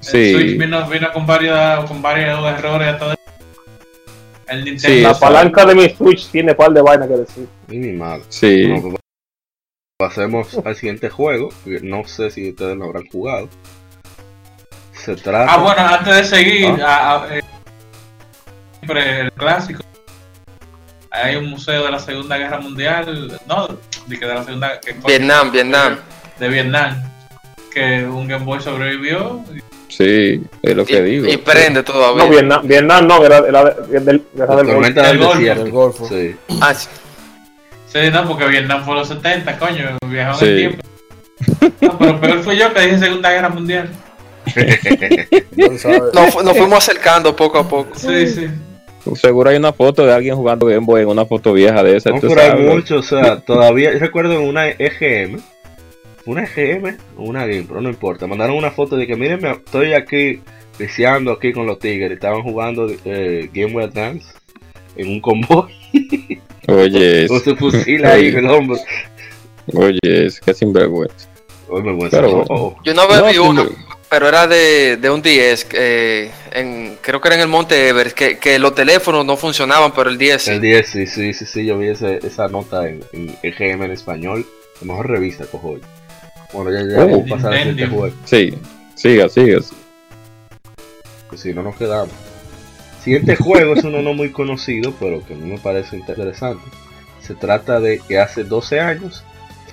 [0.00, 0.18] Sí.
[0.18, 3.13] El Switch vino, vino con, varios, con varios errores hasta
[4.46, 7.48] la palanca de mi Switch tiene par de vaina que decir.
[7.68, 8.22] Mi madre.
[8.28, 8.72] Sí.
[8.80, 8.94] Pues,
[9.98, 13.48] pasemos al siguiente juego, que no sé si ustedes lo habrán jugado.
[14.92, 15.52] Se trata.
[15.52, 17.26] Ah, bueno, antes de seguir, ¿Ah?
[17.30, 17.40] eh,
[18.82, 19.82] el clásico.
[21.10, 23.68] Hay un museo de la Segunda Guerra Mundial, no,
[24.06, 24.80] de que de la Segunda.
[25.06, 25.98] Vietnam, Vietnam.
[26.40, 27.02] De Vietnam,
[27.72, 29.44] que un Game Boy sobrevivió
[29.96, 31.26] Sí, es lo que digo.
[31.28, 32.24] Y prende todavía.
[32.24, 36.08] No, Vietnam, Vietnam no, era, era, del, era del, del, del, Golfo.
[36.08, 36.34] Sí.
[36.60, 36.88] Ah, sí.
[37.86, 40.88] Sí, no, porque Vietnam fue los 70, coño, viajó en el tiempo.
[41.80, 43.88] No, pero peor fui yo que dije Segunda Guerra Mundial.
[45.56, 47.96] nos, nos fuimos acercando poco a poco.
[47.96, 48.48] Sí, sí.
[49.14, 52.10] Seguro hay una foto de alguien jugando Game Boy en una foto vieja de esa.
[52.10, 55.40] No, pero hay mucho, o sea, todavía recuerdo en una EGM
[56.26, 58.26] una GM o una Game Pro, no importa.
[58.26, 60.40] Mandaron una foto de que miren, estoy aquí
[60.78, 62.12] deseando aquí con los Tigres.
[62.12, 64.26] Estaban jugando eh, Game Boy Advance
[64.96, 65.72] en un convoy.
[66.68, 68.78] Oye, con su fusil ahí en el hombro.
[69.74, 71.28] Oye, es que sinvergüenza.
[72.10, 73.66] Pero, Yo no veo no, uno,
[74.10, 78.16] pero era de, de un 10, eh, en, creo que era en el Monte Everest,
[78.16, 80.50] que, que, los teléfonos no funcionaban, pero el 10 sí.
[80.52, 84.46] El 10, sí, sí, sí, sí yo vi esa nota en, en EGM en español.
[84.80, 85.78] La mejor revista, cojo.
[86.54, 88.16] Bueno, ya, ya vamos a pasar al siguiente juego.
[88.24, 88.54] Sí,
[88.94, 89.58] siga, siga.
[91.28, 92.14] Pues si no nos quedamos.
[93.02, 96.62] Siguiente juego es uno no muy conocido, pero que a mí me parece interesante.
[97.20, 99.24] Se trata de que hace 12 años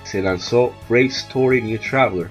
[0.02, 2.26] se lanzó Brave Story New Traveler,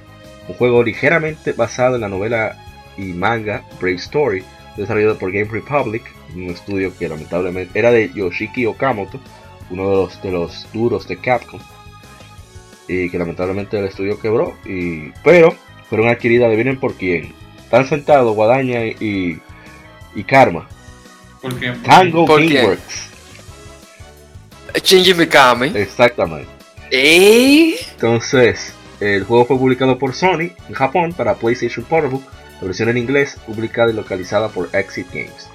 [0.50, 2.58] un juego ligeramente basado en la novela
[2.98, 4.44] y manga Brave Story,
[4.76, 6.04] desarrollado por Game Republic,
[6.36, 9.18] un estudio que lamentablemente era de Yoshiki Okamoto,
[9.70, 11.62] uno de los, de los duros de Capcom
[12.92, 15.56] y que lamentablemente el estudio quebró, y, pero
[15.90, 17.34] fueron adquiridas, adivinen por quién.
[17.64, 19.40] Están sentados Guadaña y,
[20.14, 20.68] y Karma.
[21.42, 21.72] ¿Por qué?
[21.84, 23.10] Tango Gameworks.
[24.84, 25.72] Shinji Mikami.
[25.74, 26.50] Exactamente.
[26.92, 27.76] ¿Eh?
[27.94, 32.20] Entonces, el juego fue publicado por Sony en Japón para PlayStation Portable,
[32.60, 35.48] la versión en inglés publicada y localizada por Exit Games.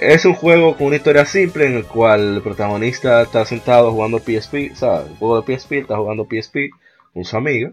[0.00, 4.18] Es un juego con una historia simple en el cual el protagonista está sentado jugando
[4.18, 6.70] PSP, o sea, el juego de PSP, está jugando PSP
[7.12, 7.70] con su amiga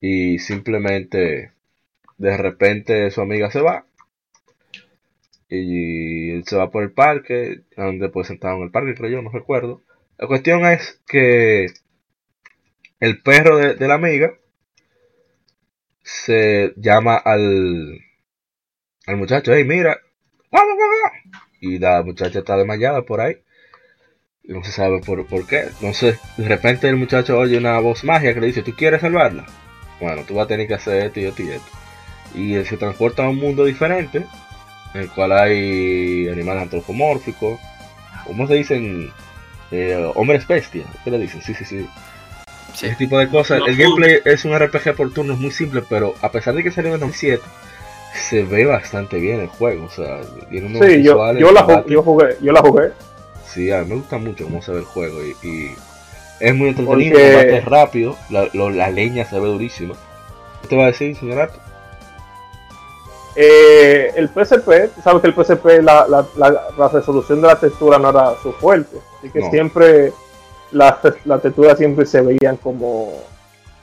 [0.00, 1.50] y simplemente
[2.16, 3.86] de repente su amiga se va
[5.48, 9.22] y él se va por el parque, donde pues sentado en el parque creo yo,
[9.22, 9.82] no recuerdo.
[10.16, 11.66] La cuestión es que
[13.00, 14.38] el perro de, la amiga
[16.04, 17.98] se llama al,
[19.06, 19.98] al muchacho, hey mira,
[21.60, 23.36] y la muchacha está desmayada por ahí.
[24.44, 25.60] No se sabe por, por qué.
[25.60, 29.46] Entonces, de repente el muchacho oye una voz mágica que le dice, ¿tú quieres salvarla?
[30.00, 31.70] Bueno, tú vas a tener que hacer esto y esto y esto.
[32.34, 34.26] Y él se transporta a un mundo diferente,
[34.92, 37.58] en el cual hay animales antropomórficos.
[38.26, 39.10] ¿Cómo se dicen?
[39.70, 40.84] Eh, hombres bestia.
[41.04, 41.40] ¿Qué le dicen?
[41.40, 41.88] Sí, sí, sí.
[42.74, 43.62] Ese tipo de cosas.
[43.66, 46.92] el gameplay es un RPG por turnos muy simple, pero a pesar de que salió
[46.92, 47.42] en 2007,
[48.14, 49.86] se ve bastante bien el juego.
[49.86, 52.92] O sea, tiene unos sí, yo, yo, la yo, jugué, yo la jugué.
[53.46, 55.72] Sí, a mí me gusta mucho cómo se ve el juego y,
[56.40, 59.94] es muy entretenido, es rápido, la, la, leña se ve durísima.
[60.62, 61.50] ¿Qué te va a decir, señor
[63.36, 68.10] eh, el PSP, sabes que el PSP, la, la, la, resolución de la textura no
[68.10, 70.12] era su fuerte, así que siempre
[70.70, 73.12] las la texturas siempre se veían como,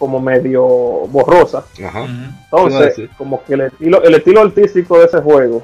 [0.02, 1.64] como medio borrosa.
[1.78, 5.64] Entonces, como que el estilo, el estilo artístico de ese juego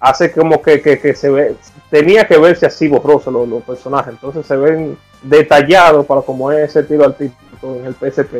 [0.00, 1.54] hace como que, que, se ve,
[1.88, 6.70] tenía que verse así borroso los, los, personajes, entonces se ven detallados para como es
[6.70, 8.34] ese estilo artístico en el PSP.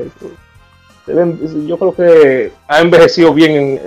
[1.06, 3.80] Se ven, yo creo que ha envejecido bien en,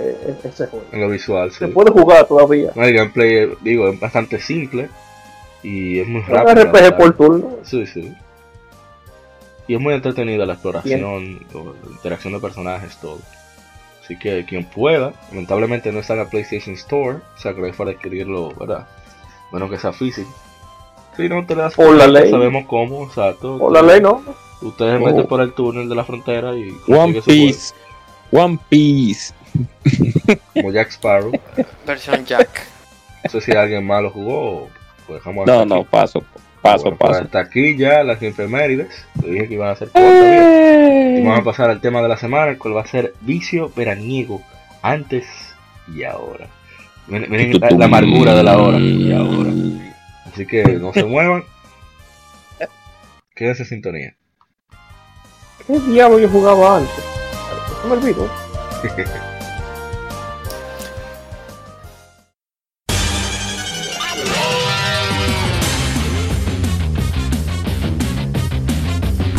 [0.44, 0.86] ese juego.
[0.92, 2.70] En lo visual, Se puede jugar todavía.
[2.74, 4.88] el gameplay, digo, es bastante simple
[5.62, 6.62] y es muy rápido.
[6.62, 7.56] Un RPG por turno.
[7.64, 8.14] Sí, sí.
[9.68, 13.20] Y es muy entretenida la exploración, la interacción de personajes, todo.
[14.02, 17.72] Así que quien pueda, lamentablemente no está en la PlayStation Store, o sea que hay
[17.72, 18.88] para adquirirlo, ¿verdad?
[19.50, 20.32] Bueno que sea físico.
[21.16, 22.30] Si no te das por la ley.
[22.30, 23.58] sabemos cómo, exacto.
[23.58, 24.22] Por la ley no.
[24.60, 25.04] Ustedes oh.
[25.04, 27.74] meten por el túnel de la frontera y One Piece.
[28.32, 29.34] One Piece.
[30.54, 31.32] Como Jack Sparrow.
[31.86, 32.66] Versión Jack.
[33.24, 34.68] No sé si alguien más lo jugó
[35.06, 36.22] pues dejamos No, no, paso.
[36.62, 37.24] Paso, pues paso.
[37.24, 39.04] hasta aquí ya las enfermerides.
[39.20, 41.16] Te dije que iban a ser ¡Eh!
[41.18, 43.70] Y vamos a pasar al tema de la semana, el cual va a ser vicio
[43.74, 44.42] veraniego.
[44.80, 45.26] Antes
[45.92, 46.46] y ahora.
[47.08, 49.50] Miren, la, amargura de la hora y ahora.
[50.32, 51.42] Así que no se muevan.
[53.34, 54.14] Quédense sintonía.
[55.66, 57.04] ¿Qué diablo yo jugaba antes?
[57.82, 58.30] No me olvido.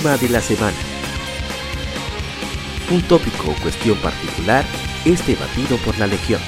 [0.00, 0.76] De la semana.
[2.90, 4.64] Un tópico o cuestión particular
[5.04, 6.40] es debatido por la Legión.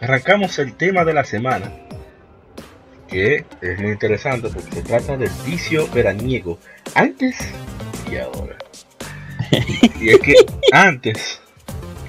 [0.00, 1.87] Arrancamos el tema de la semana
[3.08, 6.58] que es muy interesante porque se trata del vicio veraniego,
[6.94, 7.36] antes
[8.10, 8.56] y ahora.
[10.00, 10.34] y es que
[10.72, 11.40] antes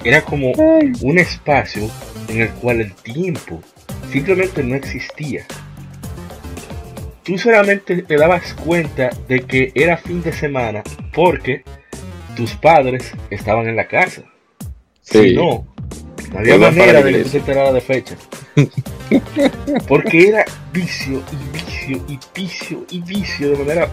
[0.04, 1.88] era como un espacio
[2.28, 3.60] en el cual el tiempo
[4.10, 5.44] simplemente no existía.
[7.22, 10.82] Tú solamente te dabas cuenta de que era fin de semana
[11.12, 11.62] porque
[12.34, 14.22] tus padres estaban en la casa.
[15.02, 15.66] Si no,
[16.32, 18.14] no había manera de que se enterara de fecha.
[19.88, 23.90] Porque era vicio y vicio y vicio y vicio de manera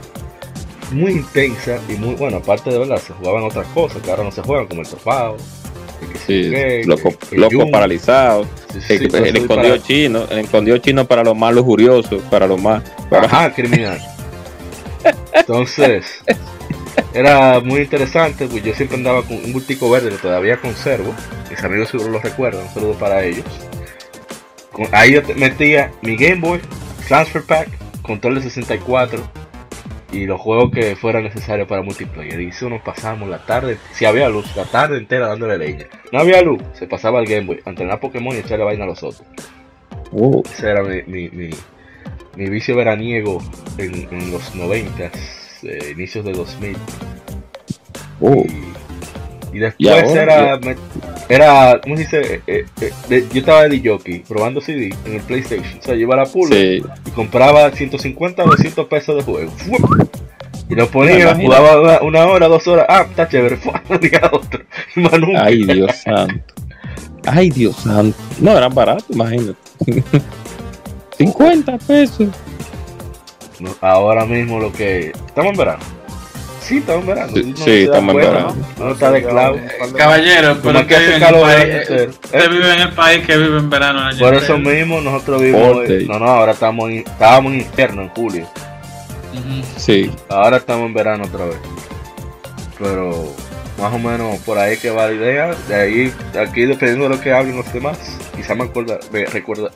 [0.92, 4.32] muy intensa y muy bueno, aparte de verdad, se jugaban otras cosas que ahora no
[4.32, 5.38] se juegan, como el tofado.
[6.26, 6.52] Sí,
[6.86, 8.46] loco, loco paralizado.
[8.90, 12.84] el, escondido chino, el escondido chino para los más lujuriosos, para los más.
[13.10, 13.54] Para...
[13.54, 14.00] criminal.
[15.34, 16.06] Entonces,
[17.18, 21.14] era muy interesante, pues yo siempre andaba con un bultico verde que todavía conservo.
[21.50, 23.46] Mis amigos seguro lo recuerdan, un saludo para ellos.
[24.92, 26.60] Ahí yo metía mi Game Boy,
[27.08, 27.70] Transfer Pack,
[28.04, 29.20] control de 64
[30.12, 32.40] y los juegos que fueran necesarios para multiplayer.
[32.40, 35.88] Y eso nos pasamos la tarde, si había luz, la tarde entera dándole leña.
[36.12, 39.02] No había luz, se pasaba el Game Boy, entrenar Pokémon y echarle vaina a los
[39.02, 39.24] otros.
[40.52, 41.50] Ese era mi, mi,
[42.36, 43.40] mi, vicio veraniego
[43.78, 45.12] en, los 90,
[45.64, 46.78] eh, inicios de 2000.
[49.54, 50.60] Y, después era,
[51.30, 52.42] era, ¿cómo se dice?
[52.48, 52.66] Eh,
[53.10, 55.80] eh, yo estaba de jockey probando CD en el PlayStation.
[55.80, 59.52] O sea, yo iba a la y compraba 150 o 200 pesos de juego.
[60.70, 62.86] Y lo ponía, jugaba una, hora, dos horas.
[62.90, 63.58] Ah, está chévere.
[64.32, 64.64] otro.
[65.42, 66.54] Ay, Dios santo.
[67.26, 68.18] Ay, Dios santo.
[68.40, 69.56] No, eran baratos, imagínate.
[71.18, 72.30] 50 pesos.
[73.82, 75.12] Ahora mismo lo que.
[75.28, 75.84] Estamos en verano.
[76.62, 77.34] Sí, estamos en verano.
[77.34, 78.56] Sí, estamos en verano.
[78.78, 79.58] No, está de clavo.
[79.96, 81.48] Caballero, pero que hace calor.
[81.48, 84.10] Usted vive en el país que vive en verano.
[84.20, 85.88] Por eso mismo nosotros vivimos.
[86.08, 88.48] No, no, ahora estamos en, estábamos en invierno en julio.
[89.78, 90.12] Sí.
[90.30, 91.58] Ahora estamos en verano otra vez.
[92.78, 93.34] Pero
[93.80, 95.56] más o menos por ahí que va la idea.
[95.68, 97.98] De ahí, aquí dependiendo de lo que hablen los demás,
[98.36, 99.00] quizá me, acuerda,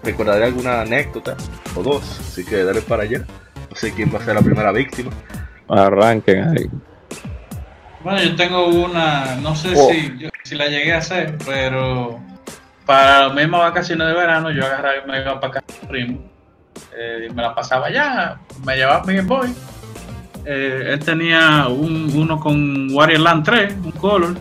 [0.03, 1.37] recordaré alguna anécdota
[1.75, 2.19] o dos.
[2.19, 3.25] Así que dale para allá.
[3.71, 5.09] No sé quién va a ser la primera víctima.
[5.67, 6.69] Arranquen ahí.
[8.03, 9.89] Bueno, yo tengo una, no sé oh.
[9.89, 12.19] si, si la llegué a hacer, pero
[12.85, 16.29] para las mismas vacaciones de verano yo agarraba y me iba para casa primo.
[16.97, 19.55] Eh, me la pasaba allá, me llevaba mi Game Boy
[20.45, 24.35] eh, él tenía un, uno con Wario Land 3, un color,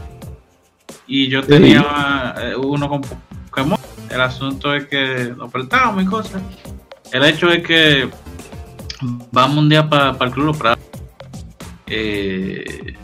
[1.06, 3.78] y yo tenía eh, uno con Pokémon.
[4.10, 6.42] El asunto es que lo apretábamos y cosas.
[7.12, 8.08] El hecho es que
[9.30, 10.78] vamos un día para el Club para,
[11.86, 12.94] eh,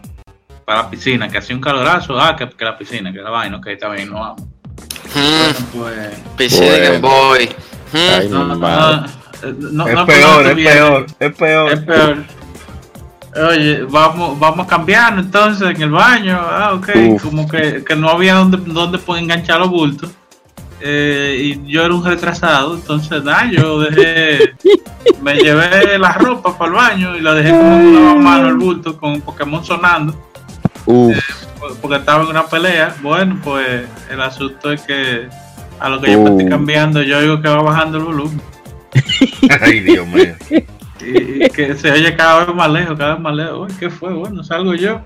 [0.65, 2.19] para la piscina, que hacía un calorazo.
[2.19, 4.43] Ah, que, la piscina, que la vaina, que está bien, no vamos.
[5.15, 5.79] Hmm.
[5.79, 7.49] pues, piscina de Game Boy.
[7.93, 8.31] Hmm.
[8.31, 12.25] no, no, es, peor, es peor, es peor, es peor.
[13.37, 16.39] Oye, vamos, vamos cambiando entonces en el baño.
[16.41, 17.21] Ah, ok.
[17.23, 20.11] Como que, no había donde, donde enganchar los bultos.
[20.81, 24.55] Eh, y yo era un retrasado, entonces nada, yo dejé,
[25.23, 28.97] me llevé la ropa para el baño y la dejé con una mano el bulto
[28.99, 30.15] con Pokémon sonando.
[30.87, 31.19] Eh,
[31.81, 32.95] porque estaba en una pelea.
[33.03, 35.29] Bueno, pues el asunto es que
[35.81, 38.41] a lo que yo me estoy cambiando, yo digo que va bajando el volumen.
[39.61, 40.35] Ay, Dios mío
[41.07, 43.73] y que se oye cada vez más lejos, cada vez más lejos.
[43.79, 44.13] ¿qué fue?
[44.13, 45.01] Bueno, salgo yo.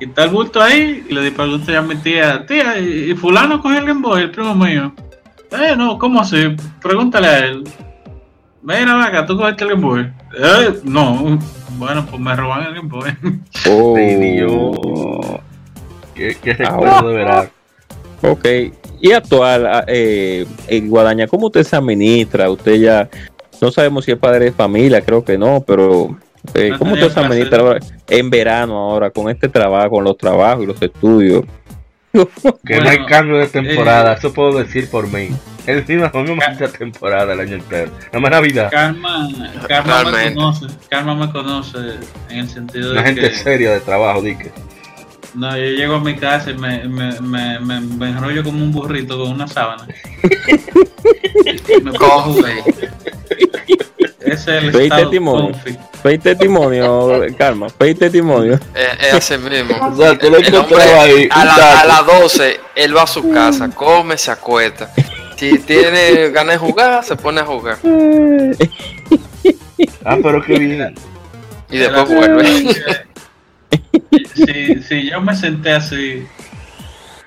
[0.00, 3.60] Y está el bulto ahí, y le pregunto ya a mi tía, tía, ¿y fulano
[3.60, 4.92] cogió el Game Boy, el primo mío?
[5.54, 6.56] Eh, no, ¿cómo así?
[6.82, 7.64] Pregúntale a él.
[8.62, 10.12] Mira, vaca, ¿tú cogiste el Game Boy?
[10.36, 11.38] Eh, no.
[11.76, 13.10] Bueno, pues me roban el Game Boy.
[13.68, 13.94] Oh.
[13.96, 15.40] Dios.
[16.14, 17.50] ¿Qué, qué recuerdo de verdad?
[18.22, 18.46] Ok.
[19.00, 22.48] Y actual, ah, eh, en Guadaña, ¿cómo usted se administra?
[22.48, 23.08] Usted ya
[23.60, 26.16] no sabemos si es padre de familia, creo que no, pero
[26.54, 30.80] eh, ¿cómo te administra en verano ahora con este trabajo, con los trabajos y los
[30.80, 31.44] estudios?
[32.66, 35.30] que no hay cambio de temporada, eh, eso puedo decir por mí.
[35.66, 38.70] Es decir, no mucha temporada el año entero, no más Navidad.
[38.70, 39.28] Karma,
[39.66, 41.78] Karma me conoce, Karma me conoce
[42.28, 42.92] en el sentido de.
[42.92, 44.52] Una gente seria de trabajo, dique.
[45.34, 49.18] No, yo llego a mi casa y me, me, me, me, enrollo como un burrito
[49.18, 49.88] con una sábana.
[51.82, 52.90] me Ese
[54.34, 55.54] es el Fey testimonio.
[56.02, 57.68] Fey testimonio, Calma.
[57.68, 58.58] Fey testimonio.
[58.74, 59.74] Es, ese mismo.
[59.86, 63.70] O sea, tú lo ahí, a, la, a las 12, él va a su casa,
[63.70, 64.90] come, se acuesta.
[65.36, 67.78] Si tiene ganas de jugar, se pone a jugar.
[70.04, 70.94] Ah, pero qué bien.
[71.70, 72.44] Y después vuelve
[74.34, 76.26] si, si yo me senté así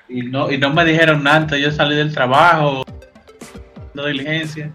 [0.09, 2.85] y no, y no me dijeron nada, yo salí del trabajo,
[3.93, 4.71] no diligencia.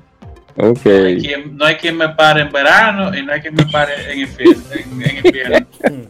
[0.56, 1.34] Okay.
[1.52, 4.62] No, hay quien, me pare en verano y no hay quien me pare en invierno.
[4.74, 5.66] En, invierno.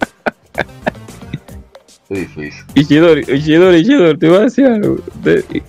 [2.08, 2.64] difícil.
[2.74, 4.98] Ishidori, Ishidori, Ishidori, te iba a decir algo.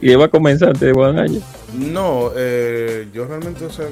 [0.02, 1.40] y iba a comenzar antes de buen año.
[1.74, 3.86] No, eh, yo realmente, o sea,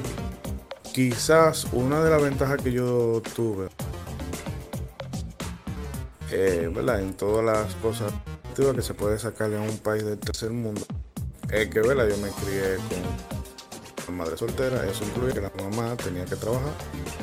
[0.92, 3.68] quizás una de las ventajas que yo tuve
[6.30, 8.12] eh, en todas las cosas
[8.54, 10.82] que se puede sacarle a un país del tercer mundo.
[11.50, 12.08] Es que ¿verdad?
[12.08, 13.41] yo me crié con
[14.10, 16.72] madre soltera, eso incluye que la mamá tenía que trabajar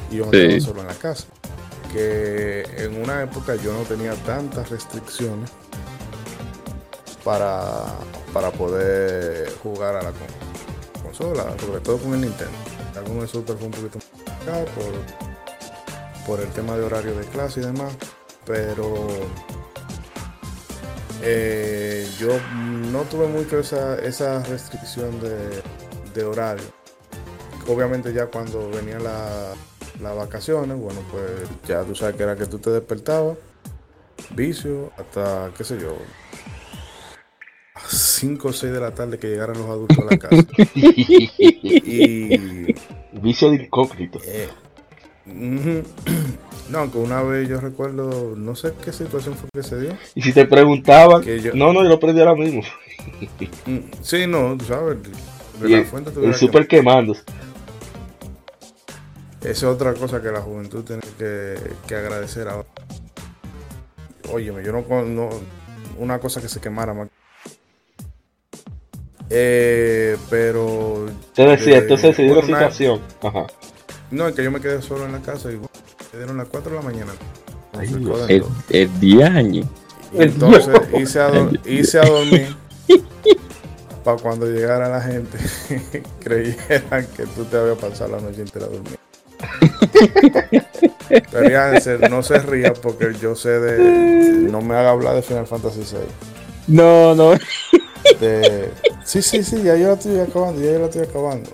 [0.10, 1.26] y yo no solo en la casa.
[1.92, 5.50] Que en una época yo no tenía tantas restricciones
[7.24, 7.86] para,
[8.32, 10.14] para poder jugar a la
[11.04, 12.54] consola, sobre todo con el Nintendo.
[12.96, 14.00] Algunos de Super fue un poquito
[14.46, 17.94] más por, por el tema de horario de clase y demás
[18.50, 19.08] pero
[21.22, 22.30] eh, yo
[22.92, 25.62] no tuve mucho esa, esa restricción de,
[26.24, 26.66] horario.
[27.68, 29.54] Obviamente ya cuando venía la,
[30.02, 31.24] las vacaciones, bueno, pues
[31.68, 33.38] ya tú sabes que era que tú te despertabas,
[34.36, 35.96] vicio, hasta, qué sé yo,
[37.88, 40.46] 5 o 6 de la tarde que llegaran los adultos a la casa.
[40.76, 42.74] y.
[43.12, 44.20] Vicio de incógnito.
[44.26, 44.48] Eh,
[45.26, 49.98] no, aunque una vez yo recuerdo, no sé qué situación fue que se dio.
[50.16, 52.62] Y si te preguntaban, no, no, yo lo prendí ahora mismo.
[53.66, 54.98] Mm, sí, no, tú sabes.
[55.60, 57.14] De la fuente el super quemando.
[59.42, 61.56] Esa es otra cosa que la juventud tiene que,
[61.88, 62.68] que agradecer ahora.
[64.32, 65.30] Óyeme, yo no, no.
[65.98, 67.10] Una cosa que se quemara más
[69.30, 71.06] eh, pero.
[71.36, 73.00] Te decía, entonces se dio la situación.
[73.22, 73.46] Ajá.
[74.12, 75.70] No, es que yo me quedé solo en la casa y bueno,
[76.12, 77.12] me dieron las 4 de la mañana.
[78.28, 79.68] el, el 10 años.
[80.14, 82.56] Entonces hice a, hice a dormir
[84.10, 85.38] para cuando llegara la gente
[86.24, 89.00] creyeran que tú te habías pasado la noche entera durmiendo.
[91.32, 91.74] Pero ya,
[92.10, 93.80] no se ría porque yo sé de.
[94.52, 95.98] No me haga hablar de Final Fantasy VI.
[96.68, 97.34] No, no.
[99.04, 101.50] Sí, sí, sí, ya yo la estoy acabando, ya yo la estoy acabando.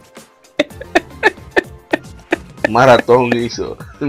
[2.70, 3.78] Maratón hizo,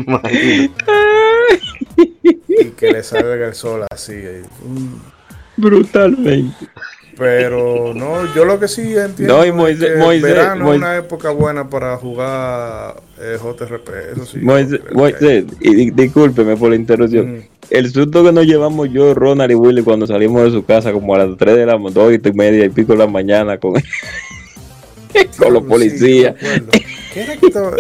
[2.48, 4.14] Y que le salga el sol así.
[5.56, 6.66] Brutalmente.
[7.16, 11.30] Pero no, yo lo que sí entiendo no, es que el verano es una época
[11.30, 14.40] buena para jugar eh, JRP, eso sí.
[15.60, 17.38] y, discúlpeme por la interrupción.
[17.38, 17.42] Mm.
[17.70, 21.14] El susto que nos llevamos yo, Ronald y Willy cuando salimos de su casa como
[21.14, 23.74] a las 3 de la 2 y media y pico de la mañana con,
[25.38, 26.36] con los policías.
[27.12, 27.72] ¿Qué era que estaba?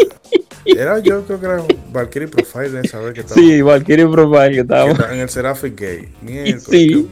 [0.64, 1.62] Era yo creo que era
[1.92, 3.40] Valkyrie Profile, saber que estaba.
[3.40, 5.12] Sí, Valkyrie Profile que estaba.
[5.12, 6.58] en el Seraphic Gay.
[6.58, 7.08] sí.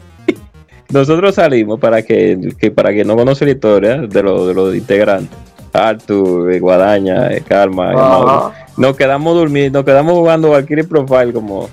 [0.91, 5.37] Nosotros salimos para que, para que no conoce la historia de, lo, de los integrantes.
[5.73, 11.69] Arthur, Guadaña, Karma, nos quedamos durmiendo, nos quedamos jugando Valkyrie Profile como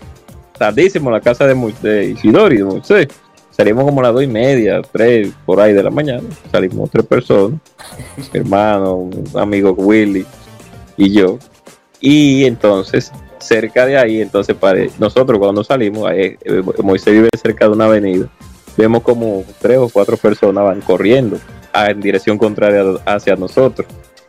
[0.57, 3.07] tardísimo en la casa de, de Isidori, de
[3.51, 6.23] Salimos como a las dos y media, tres, por ahí de la mañana.
[6.51, 7.59] Salimos tres personas,
[8.33, 10.25] hermano, un amigo Willy
[10.97, 11.37] y yo.
[11.99, 17.65] Y entonces, cerca de ahí, entonces para nosotros cuando salimos, ahí, eh, Moisés vive cerca
[17.65, 18.27] de una avenida
[18.77, 21.37] vemos como tres o cuatro personas van corriendo
[21.73, 23.87] en dirección contraria hacia nosotros.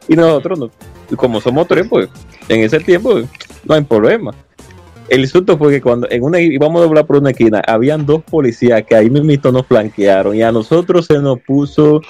[0.09, 0.71] Y nosotros,
[1.17, 2.09] como somos tres, pues
[2.49, 3.21] en ese tiempo
[3.65, 4.35] no hay problema.
[5.09, 8.23] El susto fue que cuando en una íbamos a doblar por una esquina, habían dos
[8.23, 12.01] policías que ahí mismo nos flanquearon y a nosotros se nos puso,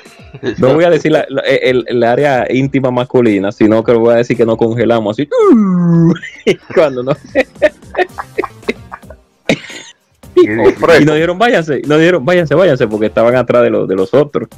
[0.59, 1.13] no voy a decir
[1.45, 5.29] el, área íntima masculina, sino que voy a decir que nos congelamos así.
[6.75, 7.13] cuando no.
[10.37, 14.13] y nos dieron, váyanse, nos dieron, váyanse, váyanse, porque estaban atrás de, los de los
[14.15, 14.49] otros.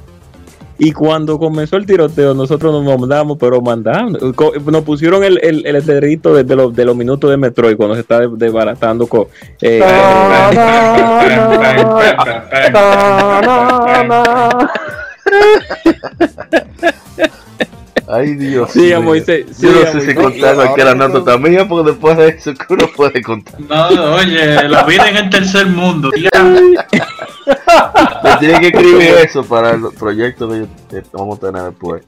[0.77, 4.21] Y cuando comenzó el tiroteo, nosotros nos mandamos, pero mandamos.
[4.21, 8.27] Nos pusieron el, el, el de, los, de los minutos de Metroid cuando se está
[8.27, 9.27] desbaratando con.
[9.61, 9.81] Eh,
[18.07, 18.71] Ay, Dios.
[18.71, 19.47] Sí, Moisés.
[19.53, 22.87] Sí, Yo no sé si contar cualquier nota también, porque después de eso, que uno
[22.95, 23.61] puede contar?
[23.61, 26.11] No, oye, la vida en el tercer mundo.
[28.41, 30.67] tiene que escribir eso para el proyecto que
[31.13, 32.03] vamos a tener después.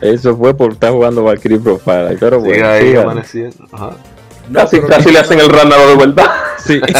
[0.00, 2.16] Eso fue por estar jugando Valkyrie Profile.
[2.18, 3.66] Pero bueno, ahí amaneciendo.
[3.72, 3.90] Ajá.
[4.52, 6.34] casi, casi le hacen el random de vuelta.
[6.58, 6.80] Sí.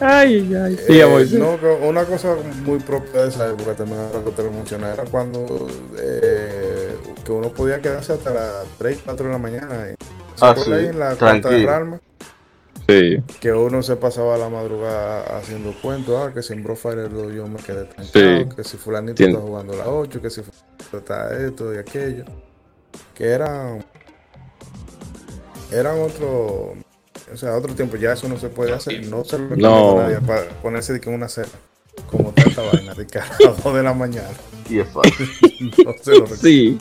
[0.00, 4.52] Ay, ay, eh, no, una cosa muy propia de esa época también que te lo
[4.52, 5.66] mencioné era cuando
[5.98, 9.86] eh, que uno podía quedarse hasta las 3, 4 de la mañana.
[9.86, 9.96] ¿Se
[10.40, 12.00] ah, sí, ahí en la cuenta de Ralma?
[12.86, 13.22] Sí.
[13.40, 17.58] Que uno se pasaba la madrugada haciendo cuentos, ah, que si en Brofire yo me
[17.58, 21.78] quedé tranquilo, que si fulanito está jugando la 8, que si fulanito está esto y
[21.78, 22.24] aquello.
[23.14, 23.84] Que eran
[25.72, 26.74] eran otro
[27.32, 29.06] o sea, otro tiempo ya eso no se puede hacer.
[29.06, 30.00] No se lo no.
[30.00, 31.48] a nadie para ponerse de que una cena.
[32.10, 34.28] Como tanta vaina de que a las 2 de la mañana.
[34.70, 35.72] Y es fácil.
[35.84, 36.78] no se lo sí.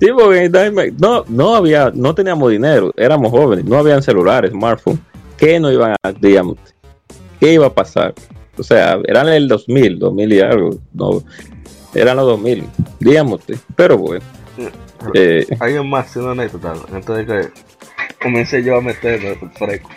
[0.00, 0.50] Sí, porque
[0.98, 5.00] no, no había, no teníamos dinero, éramos jóvenes, no habían celulares, smartphones.
[5.36, 6.56] ¿Qué no iban a, digamos,
[7.38, 8.14] qué iba a pasar?
[8.56, 11.22] O sea, eran el 2000, 2000 y algo, no,
[11.94, 12.64] eran los 2000,
[12.98, 13.42] digamos,
[13.76, 14.24] pero bueno.
[15.14, 17.48] Eh, Hay un más, una anécdota, antes de que
[18.20, 19.90] comencé yo a meterme fresco.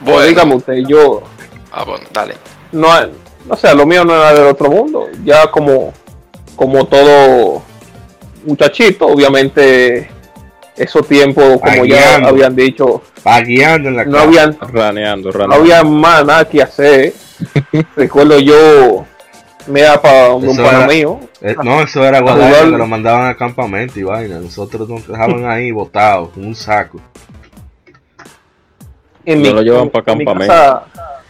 [0.00, 1.22] Bueno, dígame usted, yo.
[1.70, 2.34] Ah, bueno, dale.
[2.72, 2.88] No,
[3.46, 5.08] no sé, lo mío no era del otro mundo.
[5.24, 5.92] Ya como,
[6.56, 7.62] como todo
[8.44, 10.10] muchachito, obviamente,
[10.76, 16.48] esos tiempos, como ya habían dicho, en la no habían, raneando, no había más nada
[16.48, 17.14] que hacer.
[17.96, 19.06] Recuerdo yo
[19.66, 21.20] Mira, para un pana mío.
[21.40, 24.38] Eh, no, eso era Guadalajara, que lo mandaban al campamento y vaina.
[24.38, 27.00] Nosotros nos dejaban ahí botados, con un saco.
[29.24, 30.52] En mi, lo llevan para campamento.
[30.52, 30.82] Casa,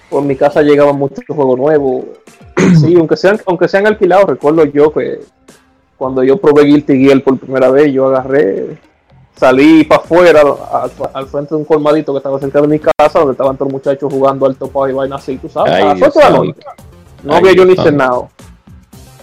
[0.08, 2.04] por mi casa llegaban muchos juegos nuevos.
[2.80, 5.20] sí, aunque sean, aunque sean alquilados, recuerdo yo que
[5.96, 8.78] cuando yo probé Guilty Gear por primera vez, yo agarré,
[9.36, 10.42] salí para afuera,
[11.14, 13.80] al, frente de un colmadito que estaba cerca de mi casa, donde estaban todos los
[13.80, 16.91] muchachos jugando al topado y vaina así, tú sabes, a las
[17.22, 18.28] No había yo ni cenado.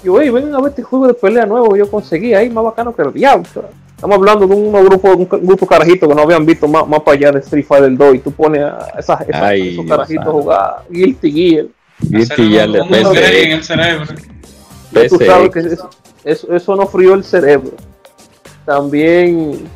[0.04, 2.64] Yo, oye, ven a ver este juego de pelea nuevo que yo conseguí ahí, más
[2.64, 3.46] bacano que el diablo.
[3.96, 7.18] Estamos hablando de un grupo, un grupo carajito que no habían visto más, más para
[7.18, 11.32] allá de Street Fighter 2 y tú pones a esas, esos carajitos a jugar Guilty
[11.32, 11.66] Gear.
[12.00, 13.44] Guilty Gear de PC.
[13.44, 14.06] en el cerebro.
[15.10, 15.60] Tú sabes que
[16.24, 17.72] eso, eso, no frío el cerebro.
[18.66, 19.68] También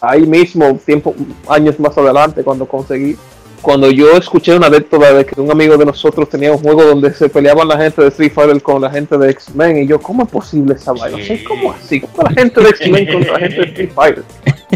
[0.00, 1.14] ahí mismo, tiempo,
[1.46, 3.16] años más adelante, cuando conseguí
[3.62, 7.12] cuando yo escuché una anécdota de que un amigo de nosotros tenía un juego donde
[7.12, 10.24] se peleaban la gente de Street Fighter con la gente de X-Men, y yo, ¿cómo
[10.24, 11.18] es posible esa vaina?
[11.46, 12.00] ¿Cómo así?
[12.00, 14.24] ¿Cómo la gente de X-Men contra la gente de Street Fighter?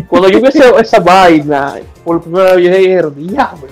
[0.08, 3.68] Cuando yo vi esa, vaina, por primera vez, yo dije, diablo.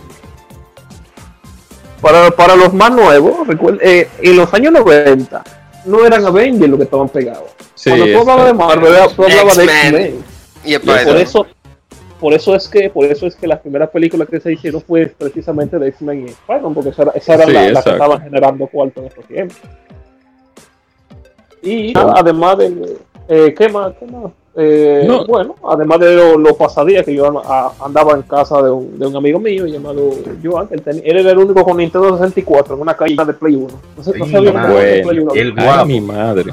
[2.00, 3.48] Para, para los más nuevos,
[3.80, 5.42] eh, en los años 90,
[5.84, 7.50] no eran Avengers los que estaban pegados.
[7.84, 10.24] Cuando tú hablabas de Marvel, tú hablabas de X-Men.
[10.64, 11.46] Y por eso,
[12.20, 15.06] por eso es que por eso es que las primeras películas que se hicieron fue
[15.06, 19.00] precisamente de X-Men y Spider-Man, porque esa era, esa era la, que estaban generando cuarto
[19.00, 19.56] en estos tiempos.
[21.62, 22.96] Y además de
[23.28, 23.92] eh, ¿qué más?
[23.98, 24.32] ¿Qué más?
[24.60, 27.42] Eh, Bueno, además de los lo pasadías que yo
[27.80, 30.10] andaba en casa de un, de un amigo mío llamado
[30.42, 33.68] Joan, él, él, era el único con Nintendo 64 en una calle de Play 1.
[33.96, 35.34] No, sé, no sabía de Play 1.
[35.34, 35.86] El guapo.
[35.86, 36.52] mi madre.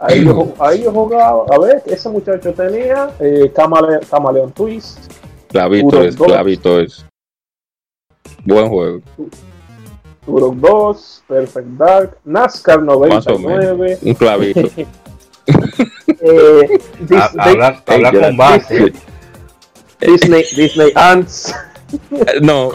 [0.00, 5.12] Ahí yo, ahí yo jugaba, a ver, ese muchacho tenía eh, Camaleon, Twist.
[5.48, 7.04] Clavito es, clavito es.
[8.44, 9.00] Buen juego.
[10.24, 13.98] Turok 2, Perfect Dark, NASCAR 99.
[14.02, 14.60] Un clavito.
[16.20, 16.80] eh,
[17.38, 18.92] habla, con base.
[20.00, 21.54] Disney, Disney Ants.
[22.42, 22.70] No,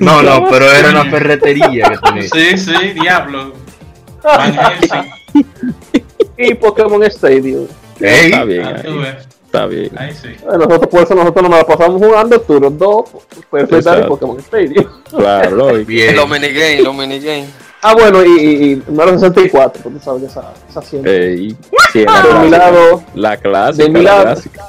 [0.00, 2.28] no, no, pero era una ferretería que tenía.
[2.28, 3.54] Sí, sí, diablo.
[6.36, 7.66] y Pokémon Stadium.
[8.00, 8.66] Está bien.
[9.44, 9.90] está bien.
[10.44, 13.04] nosotros por eso nosotros nos la pasamos jugando Turok 2,
[13.50, 14.86] Perfect y Pokémon Stadium.
[15.10, 16.16] Claro, bien.
[16.16, 17.50] Los minigames, los minigames.
[17.86, 21.34] Ah, bueno, y, y, y número 64, porque sabes que esa, esa siempre.
[21.34, 21.56] Ey,
[21.92, 23.84] sí, la, de mi lado, la clásica.
[23.84, 24.64] De mi lado, clásica.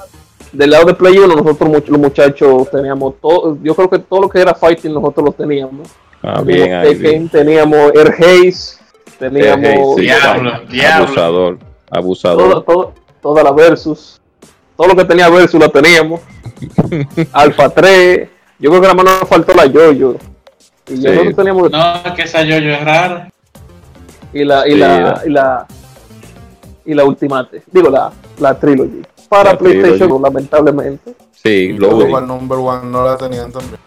[0.51, 4.29] Del lado de Play 1, nosotros los muchachos teníamos todo, yo creo que todo lo
[4.29, 5.89] que era fighting nosotros lo teníamos.
[6.21, 7.29] Ah, bien, ahí, bien.
[7.29, 8.77] Teníamos Air Haze,
[9.19, 9.95] Teníamos.
[9.95, 11.05] diablo, diablo.
[11.05, 11.57] Abusador.
[11.89, 12.93] Abusador.
[13.21, 14.21] toda la Versus.
[14.75, 16.21] Todo lo que tenía Versus lo teníamos.
[17.33, 18.29] Alpha 3.
[18.59, 20.17] Yo creo que nada más nos faltó la Yoyo.
[20.87, 21.71] Y ya no teníamos.
[21.71, 23.31] No, que esa Yoyo es rara.
[24.33, 25.67] Y la, y la, y la,
[26.85, 27.63] y la Ultimate.
[27.71, 29.01] Digo, la, la Trilogy.
[29.29, 31.15] Para PlayStation, lamentablemente.
[31.31, 33.79] Sí, Global Number One no la tenían también.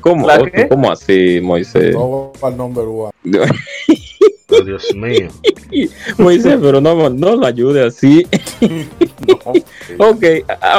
[0.00, 0.26] ¿Cómo,
[0.68, 1.94] ¿Cómo así, Moisés?
[1.94, 3.12] Global Number One.
[4.50, 5.28] Oh, Dios mío.
[6.18, 8.26] Moisés, pero no, no lo ayude así.
[9.98, 10.24] ok,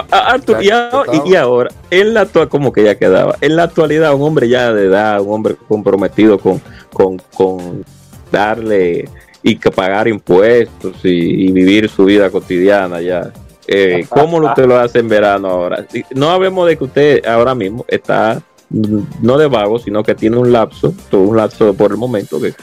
[0.09, 4.49] Arthur, y, ahora, en la actual, como que ya quedaba, en la actualidad, un hombre
[4.49, 6.59] ya de edad, un hombre comprometido con,
[6.91, 7.85] con, con
[8.31, 9.07] darle
[9.43, 13.31] y que pagar impuestos y, vivir su vida cotidiana ya.
[13.67, 15.85] Eh, ¿Cómo usted lo hace en verano ahora?
[16.15, 20.51] No hablemos de que usted ahora mismo está no de vago, sino que tiene un
[20.51, 22.53] lapso, todo un lapso por el momento que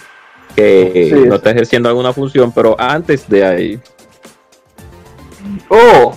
[0.56, 3.80] que no está ejerciendo alguna función, pero antes de ahí.
[5.68, 6.14] Oh,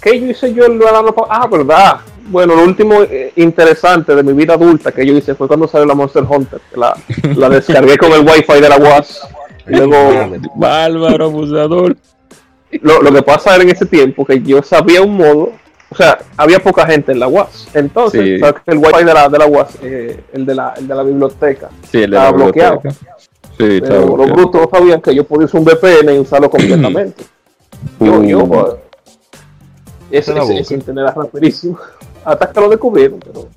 [0.00, 1.14] ¿qué yo hice yo verano?
[1.28, 2.00] Ah, verdad.
[2.28, 5.86] Bueno, lo último eh, interesante de mi vida adulta que yo hice fue cuando salió
[5.86, 6.60] la Monster Hunter.
[6.74, 6.96] La,
[7.36, 9.28] la descargué con el wifi de la UAS.
[9.68, 10.38] Y luego.
[10.56, 11.96] Bárbaro, abusador.
[12.80, 15.52] Lo, lo, que pasa era en ese tiempo que yo sabía un modo.
[15.90, 17.68] O sea, había poca gente en la UAS.
[17.74, 21.02] Entonces, el wifi de la, de la UAS, eh, el, de la, el de la
[21.02, 22.80] biblioteca, sí, el de estaba bloqueado.
[23.62, 27.24] Sí, Pero los brutos sabían que yo podía usar un VPN y usarlo completamente.
[28.00, 28.74] yo, yo, pues,
[30.10, 31.78] ese, es sin tener rapidísimo.
[32.24, 33.48] Hasta que lo descubrieron, pero.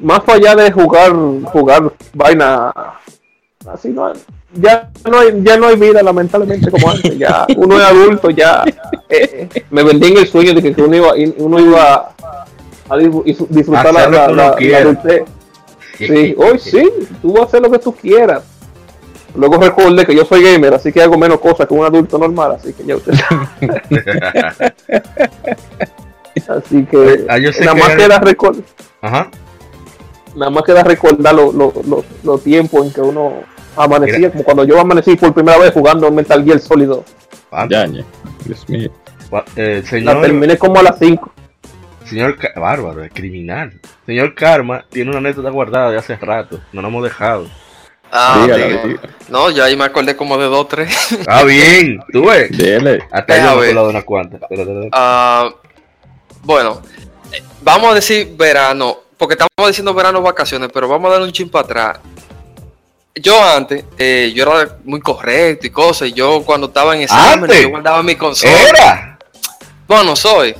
[0.00, 1.12] Más allá de jugar,
[1.44, 2.72] jugar vaina
[3.66, 4.12] así no
[4.52, 8.64] ya no hay, ya no hay vida lamentablemente como antes, ya uno es adulto, ya
[9.08, 12.14] eh, me vendí en el sueño de que uno iba, uno iba
[12.88, 14.56] a disfrutar la, la, la,
[15.96, 16.90] Sí, hoy sí,
[17.22, 18.42] tú vas a hacer lo que tú quieras.
[19.34, 22.52] Luego recuerde que yo soy gamer, así que hago menos cosas que un adulto normal,
[22.52, 23.14] así que ya usted
[26.48, 28.62] así que ah, nada más queda recordar.
[30.36, 31.72] Nada más queda recordar los lo,
[32.22, 33.42] lo, tiempos en que uno
[33.76, 37.04] amanecía como cuando yo amanecí por primera vez jugando Metal Gear Solid 2.
[37.70, 38.90] Ya, Dios mío.
[39.56, 41.32] Eh, señor, la terminé como a las 5.
[42.04, 43.72] Señor Bárbaro, es criminal.
[44.06, 46.60] Señor Karma tiene una anécdota guardada de hace rato.
[46.72, 47.46] No nos hemos dejado.
[48.16, 48.46] Ah,
[49.28, 51.18] no, ya ahí me acordé como de dos, tres.
[51.26, 52.56] Ah, bien, tú ves.
[52.56, 53.08] Dele.
[53.10, 54.40] Hasta yo me he de unas cuantas.
[54.92, 55.52] Ah,
[56.42, 56.80] bueno,
[57.60, 61.48] vamos a decir verano, porque estamos diciendo verano vacaciones, pero vamos a dar un chin
[61.48, 61.98] para atrás.
[63.16, 67.50] Yo antes, eh, yo era muy correcto y cosas, y yo cuando estaba en examen,
[67.50, 68.52] yo guardaba mi consola.
[68.68, 69.18] ¿Era?
[69.88, 70.54] Bueno, soy.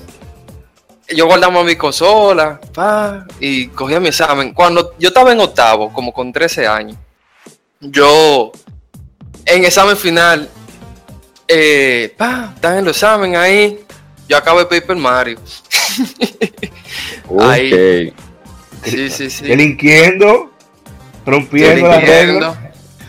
[1.08, 4.52] Yo guardaba mi consola, pa, y cogía mi examen.
[4.52, 6.96] Cuando yo estaba en octavo, como con 13 años,
[7.90, 8.52] yo
[9.46, 10.48] en examen final,
[11.48, 13.80] eh, pa, están en el examen ahí,
[14.28, 15.38] yo acabé Paper Mario.
[17.40, 18.12] ahí.
[18.84, 19.44] Sí, sí, sí.
[19.46, 20.50] Delinquiendo,
[21.24, 22.60] rompiendo la regla.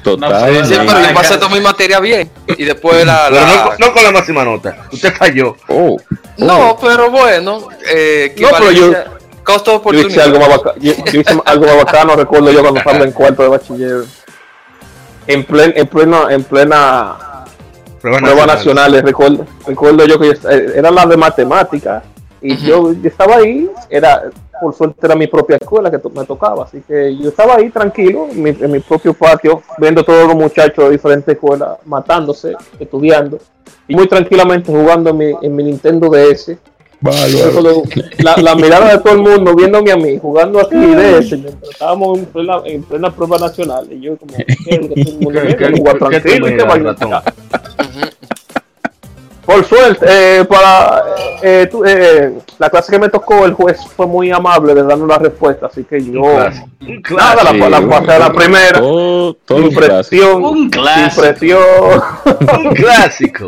[0.03, 0.67] Total.
[0.67, 2.29] sí, pero yo pasé toda mi materia bien.
[2.57, 3.27] Y después la.
[3.29, 4.87] Pero No, no, con la máxima nota.
[4.91, 5.57] Usted falló.
[5.67, 5.97] Oh.
[6.37, 6.79] No, oh.
[6.79, 7.67] pero bueno.
[7.89, 8.93] Eh, no, pero yo.
[9.43, 10.09] Costo de oportunidad.
[10.09, 13.11] Yo hice algo más bacano, yo, hice algo más bacano, recuerdo yo cuando estaba en
[13.11, 14.05] cuarto de bachiller
[15.27, 17.15] en, plen, en plena, en plena
[18.01, 20.37] prueba, nacional, recuerdo, recuerdo yo que
[20.75, 22.03] era la de matemática
[22.41, 24.23] y yo, estaba ahí, era
[24.61, 28.27] por suerte era mi propia escuela que me tocaba, así que yo estaba ahí tranquilo
[28.31, 33.39] en mi, en mi propio patio, viendo todos los muchachos de diferentes escuelas matándose, estudiando,
[33.87, 36.55] y muy tranquilamente jugando en mi, en mi Nintendo DS
[37.01, 41.71] la, la, mirada de todo el mundo viéndome a mí jugando aquí de ese mientras
[41.71, 44.33] estábamos en plena, en plena prueba nacional y yo como
[49.45, 51.03] por suerte eh, para
[51.41, 55.17] eh, eh, la clase que me tocó el juez fue muy amable de darnos la
[55.17, 61.25] respuesta así que yo nada la, la pasé a la primera todo, impresión un clásico.
[61.25, 61.61] impresión
[62.65, 63.47] un clásico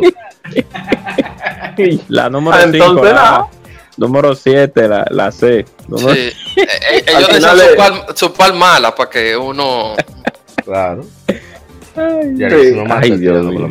[2.08, 3.48] la número 5.
[3.96, 5.64] Número 7, la, la C.
[5.88, 6.14] Número...
[6.14, 6.32] Sí.
[6.56, 9.96] Eh, eh, ellos decían su pal, mala para que uno.
[10.64, 11.04] Claro.
[11.98, 12.36] Ay,
[12.90, 13.68] Ay Dios mío.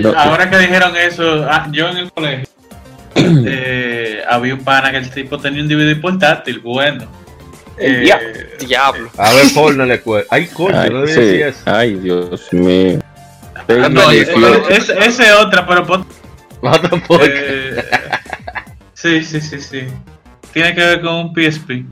[0.00, 2.48] No, ahora que dijeron eso, ah, yo en el colegio
[3.14, 7.06] eh, había un pana que el tipo tenía un DVD portátil, bueno.
[7.78, 9.10] El eh, diablo.
[9.16, 10.34] A ver, porno le cuesta.
[10.34, 11.40] Ay, coño, no sí.
[11.64, 12.98] Ay, Dios mío.
[13.54, 16.06] Ah, no, ese es otra, pero
[17.22, 17.84] eh,
[18.94, 19.84] sí, sí, sí, sí.
[20.52, 21.84] Tiene que ver con un PSP.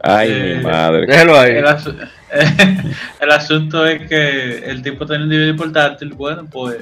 [0.00, 1.06] Ay, mi eh, madre.
[1.06, 1.56] Déjalo ahí.
[1.56, 2.08] El,
[3.30, 6.12] asunto es que el tipo tenía un DVD portátil.
[6.14, 6.78] Bueno, pues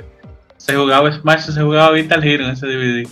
[0.56, 3.08] se jugaba Smash, se jugaba Vital Hero en ese DVD.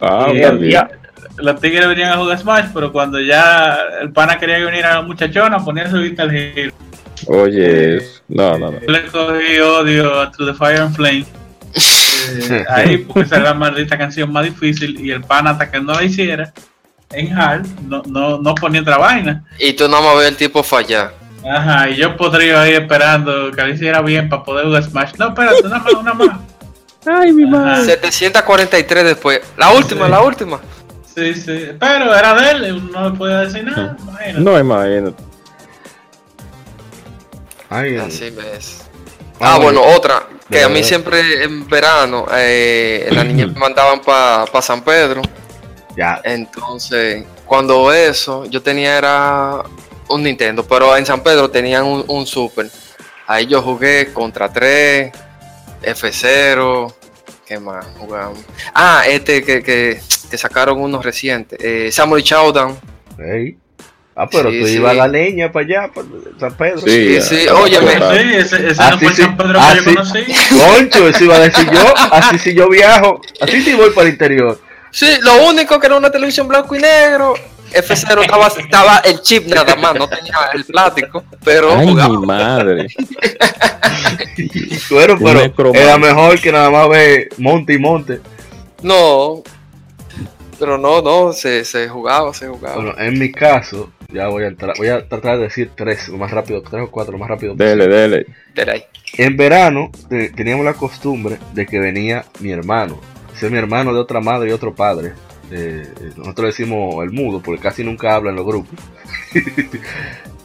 [0.00, 4.66] Ah, y, los tigres venían a jugar Smash, pero cuando ya el pana quería que
[4.66, 6.72] viniera la muchachona, ponía su Vital Hero.
[7.26, 8.78] Oye, no, no, no.
[8.80, 11.26] le cogí odio a To the Fire and Flame.
[12.30, 15.80] Eh, ahí porque esa era la maldita canción más difícil y el pan hasta que
[15.80, 16.52] no la hiciera
[17.10, 19.44] en hard no, no, no ponía otra vaina.
[19.58, 21.14] Y tú no me ves el tipo fallar.
[21.48, 25.12] Ajá, y yo podría ir esperando que lo hiciera bien para poder jugar Smash.
[25.18, 26.38] No, espérate, una más, una más.
[27.06, 27.84] Ay, mi madre.
[27.84, 29.40] 743 después.
[29.56, 30.60] La última, la última.
[31.14, 31.70] Sí, sí.
[31.78, 33.96] Pero era de él, no le podía decir nada.
[33.98, 34.40] Imagínate.
[34.40, 35.22] No, imagínate.
[37.70, 38.84] Ay, Así ves.
[39.40, 40.26] Ah, ah bueno, otra.
[40.50, 45.22] Que a mí siempre en verano, eh, la niña me mandaban para pa San Pedro.
[45.96, 46.20] Ya.
[46.24, 49.62] Entonces, cuando eso, yo tenía era
[50.08, 52.70] un Nintendo, pero en San Pedro tenían un, Super.
[53.26, 55.12] Ahí yo jugué contra 3,
[55.82, 56.94] F0,
[57.46, 58.38] ¿qué más jugamos?
[58.74, 60.00] Ah, este que, que,
[60.36, 62.78] sacaron unos recientes, eh, Samurai Showdown.
[64.20, 66.08] Ah, pero tú ibas a la leña para allá, para
[66.40, 66.80] San Pedro.
[66.80, 70.24] Sí, sí, oye, sí, ese, ese no fue San Pedro que yo conocí.
[70.58, 74.14] Concho, eso iba a decir yo, así si yo viajo, así si voy para el
[74.14, 74.60] interior.
[74.90, 77.34] Sí, lo único que era una televisión blanco y negro,
[77.72, 82.88] F0 estaba, estaba el chip nada más, no tenía el plástico, pero Ay, mi madre.
[84.90, 85.16] bueno,
[85.56, 88.20] pero era mejor que nada más ver monte y monte.
[88.82, 89.42] No,
[90.58, 92.76] pero no, no, se, se jugaba, se jugaba.
[92.76, 96.16] Bueno, en mi caso, ya voy a entrar, voy a tratar de decir tres, lo
[96.18, 97.54] más rápido, tres o cuatro, lo más rápido.
[97.54, 98.26] Dele, dele.
[99.16, 103.00] En verano teníamos la costumbre de que venía mi hermano,
[103.34, 105.12] ese mi hermano de otra madre y otro padre.
[105.50, 105.86] Eh,
[106.16, 108.78] nosotros le decimos el mudo porque casi nunca habla en los grupos.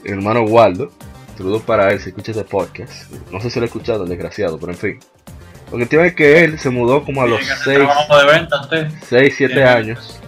[0.04, 0.92] mi hermano Waldo,
[1.38, 3.12] saludos para él si escucha este podcast.
[3.32, 5.00] No sé si lo he escuchado, el desgraciado, pero en fin.
[5.72, 7.42] Lo que tiene es que él se mudó como a los
[9.08, 10.20] 6, 7 años.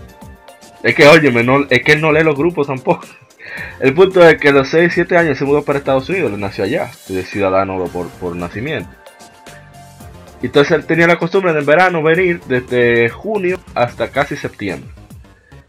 [0.82, 3.06] Es que, óyeme, no, es que él no lee los grupos tampoco.
[3.80, 6.40] El punto es que a los 6, 7 años se mudó para Estados Unidos, él
[6.40, 8.90] nació allá, es ciudadano por, por nacimiento.
[10.42, 14.90] Entonces él tenía la costumbre de en verano venir desde junio hasta casi septiembre.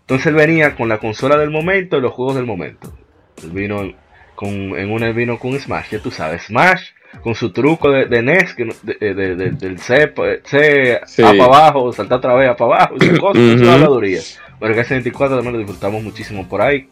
[0.01, 2.97] Entonces él venía con la consola del momento y los juegos del momento.
[3.43, 3.93] Él vino
[4.35, 6.91] con, en una vino con Smash, ya tú sabes, Smash
[7.23, 10.13] con su truco de, de NES, que, de, de, del C,
[10.45, 13.71] C para abajo, saltar otra vez para abajo, y cosas, uh -huh.
[13.71, 14.21] habladuría.
[14.61, 16.89] Pero que ese 24 también lo disfrutamos muchísimo por ahí.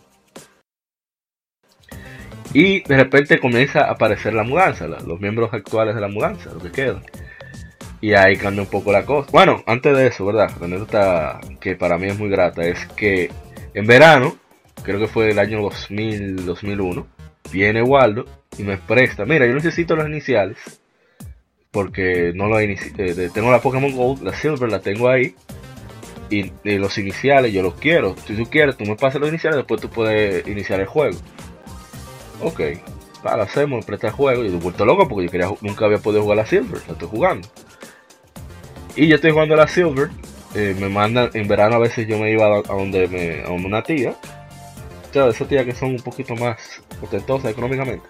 [2.53, 6.53] Y de repente comienza a aparecer la mudanza, la, los miembros actuales de la mudanza,
[6.53, 7.03] lo que quedan.
[8.05, 9.31] Y ahí cambia un poco la cosa.
[9.33, 10.51] Bueno, antes de eso, ¿verdad?
[10.61, 13.31] La anécdota que para mí es muy grata es que
[13.73, 14.37] en verano,
[14.83, 17.07] creo que fue el año 2000, 2001,
[17.51, 18.27] viene Waldo
[18.59, 19.25] y me presta.
[19.25, 20.59] Mira, yo necesito los iniciales.
[21.71, 22.77] Porque no lo eh,
[23.33, 25.35] tengo la Pokémon Gold, la Silver la tengo ahí.
[26.29, 28.17] Y, los iniciales yo los quiero.
[28.27, 31.17] Si tú quieres, tú me pasas los iniciales, después tú puedes iniciar el juego.
[32.43, 32.61] Ok,
[33.23, 34.45] vale, hacemos, presta el juego.
[34.45, 37.09] Y yo vuelto loco porque yo quería, nunca había podido jugar la Silver, la estoy
[37.09, 37.49] jugando.
[38.97, 40.11] Y yo estoy jugando la Silver.
[40.55, 43.83] Eh, me mandan, en verano a veces yo me iba a, donde me, a una
[43.83, 44.11] tía.
[44.11, 48.07] O sea, de esas tías que son un poquito más potentosas económicamente.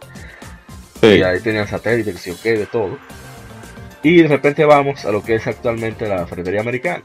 [1.01, 1.07] Sí.
[1.07, 2.99] Y ahí tenían satélites, sí, ok, de todo.
[4.03, 7.03] Y de repente vamos a lo que es actualmente la ferretería americana.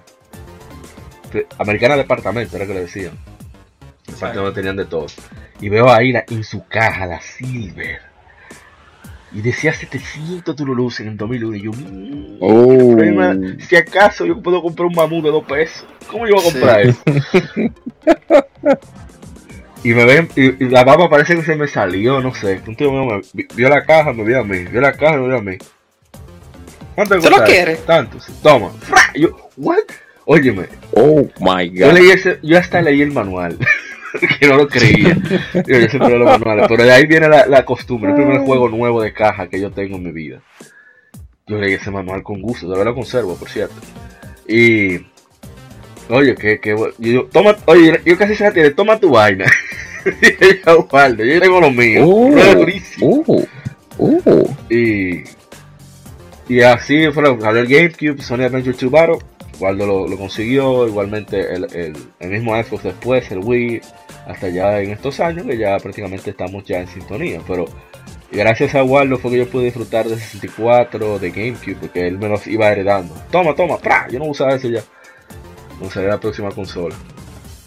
[1.57, 3.17] Americana departamento, era que le decían.
[4.05, 5.05] Departamento tenían de todo.
[5.61, 8.08] Y veo ahí la, en su caja la Silver.
[9.31, 11.55] Y decía 700 Turulus en el 2001.
[11.55, 12.95] Y yo, mmm, oh.
[12.95, 15.85] problema, si acaso yo puedo comprar un mamú de 2 pesos.
[16.09, 16.89] ¿Cómo yo voy a comprar sí.
[16.89, 17.03] eso?
[19.83, 22.61] y me ven, y, y, la baba parece que se me salió, no sé.
[22.65, 24.59] Un tío mío me vio la caja, me vio a mí.
[24.65, 25.57] Vio la caja, me vio a mí.
[26.95, 27.75] ¿Cuánto ¿Se lo quiere?
[27.77, 28.33] Tanto, sí.
[28.41, 28.71] Toma.
[29.15, 29.77] Yo, ¿what?
[30.25, 30.67] Óyeme.
[30.93, 31.87] Oh my god.
[31.87, 33.57] Yo, leí ese, yo hasta leí el manual.
[34.39, 35.17] que no lo creía.
[35.53, 36.65] Yo, yo siempre los manuales.
[36.67, 38.11] Pero de ahí viene la, la, costumbre.
[38.11, 40.41] El primer juego nuevo de caja que yo tengo en mi vida.
[41.47, 42.65] Yo leí ese manual con gusto.
[42.65, 43.75] Todavía lo conservo, por cierto.
[44.47, 44.99] Y.
[46.09, 49.45] Oye, que, que yo, toma, oye, yo casi se la tiene, toma tu vaina.
[50.65, 52.07] yo, guardo, yo tengo lo mío.
[52.07, 53.23] Uh, durísimo.
[53.27, 54.55] Uh, uh.
[54.69, 55.23] Y.
[56.47, 59.19] Y así fue lo el GameCube, Sony Adventure 2 Battle.
[59.59, 63.81] Waldo lo, consiguió, igualmente el, el, mismo Xbox después, el Wii,
[64.27, 67.65] hasta ya en estos años que ya prácticamente estamos ya en sintonía, pero
[68.31, 72.29] gracias a Waldo fue que yo pude disfrutar de 64, de GameCube, porque él me
[72.29, 73.13] los iba heredando.
[73.31, 74.07] Toma, toma, ¡pra!
[74.09, 74.81] Yo no usaba ese ya.
[75.81, 76.95] Usaré la próxima consola.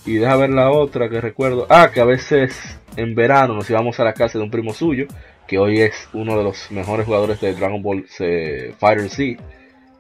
[0.05, 1.67] Y deja ver la otra que recuerdo.
[1.71, 5.07] Ah, que a veces en verano nos íbamos a la casa de un primo suyo,
[5.47, 9.43] que hoy es uno de los mejores jugadores de Dragon Ball eh, Fighter Z,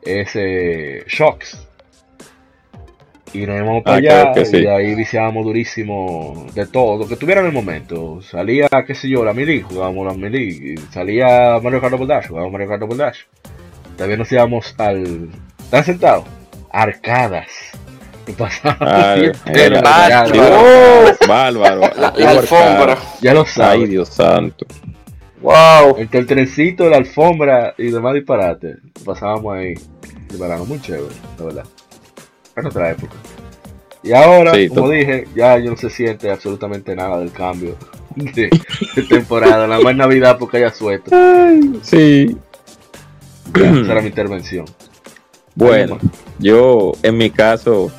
[0.03, 1.69] es eh, Shocks
[3.33, 3.99] y nos íbamos para ah,
[4.33, 4.59] allá sí.
[4.59, 8.21] y de ahí viciábamos durísimo de todo, lo que tuviera en el momento.
[8.23, 12.53] Salía, qué sé yo, la Mili, jugábamos la Mili, salía Mario Kart Double Dash, jugábamos
[12.53, 13.21] Mario Kart Double Dash.
[13.97, 15.31] También nos íbamos al...
[15.59, 16.25] ¿Están sentados?
[16.71, 17.49] Arcadas.
[18.27, 19.15] Y pasábamos ah,
[19.47, 21.17] el bárbaro.
[21.27, 21.81] bárbaro.
[21.97, 22.99] La, la alfombra.
[23.21, 23.83] Ya lo sabes.
[23.83, 24.67] Ay, Dios santo.
[25.41, 25.97] Wow.
[25.99, 28.77] Entre el trencito, la alfombra y demás disparates.
[29.05, 29.75] Pasábamos ahí.
[30.39, 31.65] Verano muy chévere, la verdad
[32.57, 33.15] en otra época.
[34.03, 37.77] Y ahora, sí, como dije, ya yo no se siente absolutamente nada del cambio
[38.17, 38.51] de,
[38.97, 39.67] de temporada.
[39.67, 41.11] Nada más Navidad porque haya suelto.
[41.83, 42.37] Sí.
[43.55, 44.65] Ya, esa era mi intervención.
[45.55, 45.99] Bueno,
[46.39, 47.93] yo en mi caso,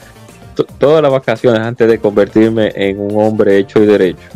[0.78, 4.28] todas las vacaciones antes de convertirme en un hombre hecho y derecho.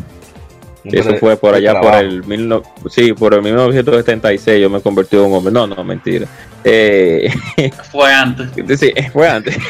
[0.92, 5.16] Eso fue por allá por el, mil no, sí, por el 1976 yo me convertí
[5.16, 5.52] en un hombre.
[5.52, 6.26] No, no, mentira.
[6.64, 7.30] Eh,
[7.90, 8.48] fue antes.
[8.78, 9.56] Sí, fue antes.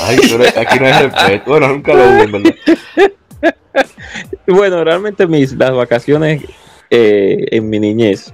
[0.00, 1.42] Ay, pero aquí no hay respeto.
[1.46, 2.54] Bueno, nunca lo hubo, ¿verdad?
[4.46, 6.42] Bueno, realmente mis las vacaciones
[6.90, 8.32] eh, en mi niñez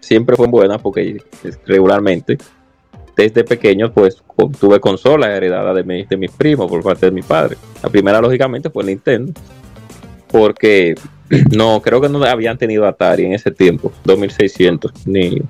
[0.00, 1.22] siempre fueron buenas porque
[1.66, 2.38] regularmente
[3.16, 4.22] desde pequeño pues
[4.58, 7.56] tuve consolas heredadas de, mi, de mis primos por parte de mi padre.
[7.82, 9.32] La primera lógicamente fue Nintendo
[10.28, 10.94] porque
[11.52, 15.40] no, creo que no habían tenido Atari en ese tiempo, 2600, ni,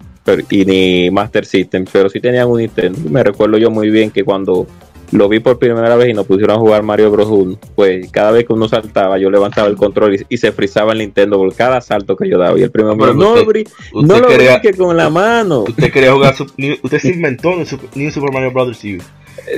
[0.50, 2.98] y ni Master System, pero sí tenían un Nintendo.
[3.08, 4.66] Me recuerdo yo muy bien que cuando
[5.14, 7.28] lo vi por primera vez y nos pusieron a jugar Mario Bros.
[7.28, 10.92] 1, pues cada vez que uno saltaba, yo levantaba el control y, y se frizaba
[10.92, 12.58] el Nintendo por cada salto que yo daba.
[12.58, 15.64] Y el primero me dijo, no, usted, no lo quería, que con la mano.
[15.68, 16.34] Usted quería jugar,
[16.82, 18.76] usted se inventó en New Super Mario Bros.
[18.76, 18.98] Sí.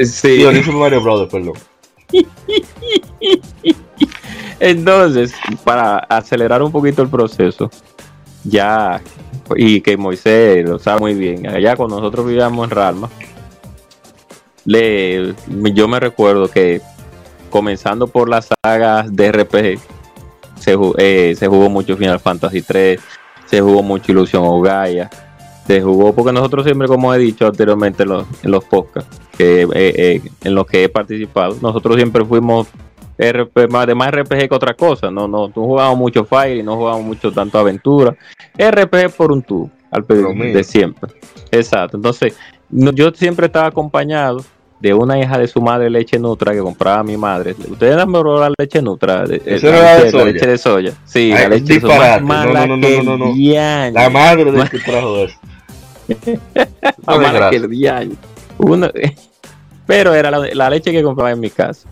[0.04, 0.38] Sí.
[0.38, 1.54] New Super Mario Bros., perdón.
[4.60, 5.34] Entonces,
[5.64, 7.70] para acelerar un poquito el proceso,
[8.44, 9.00] ya,
[9.54, 13.10] y que Moisés lo sabe muy bien, allá cuando nosotros vivíamos en Ralma,
[14.66, 15.34] le,
[15.72, 16.82] yo me recuerdo que
[17.50, 19.78] comenzando por las sagas de RPG,
[20.58, 23.00] se, eh, se jugó mucho Final Fantasy 3,
[23.46, 25.08] se jugó mucho Ilusión o Gaia,
[25.66, 29.62] se jugó porque nosotros siempre, como he dicho anteriormente en los, en los podcasts que,
[29.62, 32.66] eh, eh, en los que he participado, nosotros siempre fuimos
[33.18, 36.62] RP, más de más RPG que otra cosa, no, no, no jugábamos mucho Fire y
[36.62, 38.16] no jugábamos mucho tanto aventura,
[38.58, 41.12] RPG por un tubo, al pedo de siempre.
[41.50, 42.36] Exacto, entonces
[42.68, 44.44] yo siempre estaba acompañado
[44.80, 47.54] de una hija de su madre leche nutra que compraba mi madre.
[47.68, 49.24] ¿Ustedes han probado la leche nutra?
[49.24, 50.92] De, la, leche, de soya.
[51.04, 52.20] Sí, la leche de soya.
[52.20, 55.38] no, no, no, no, no, La madre de que trajo eso.
[57.06, 58.18] mala que el
[58.58, 58.92] Una,
[59.86, 61.88] pero era la, la, leche que compraba en mi casa.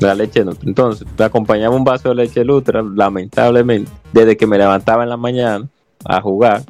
[0.00, 0.68] La leche nutra.
[0.68, 5.16] Entonces, me acompañaba un vaso de leche nutra, lamentablemente, desde que me levantaba en la
[5.16, 5.68] mañana
[6.04, 6.62] a jugar.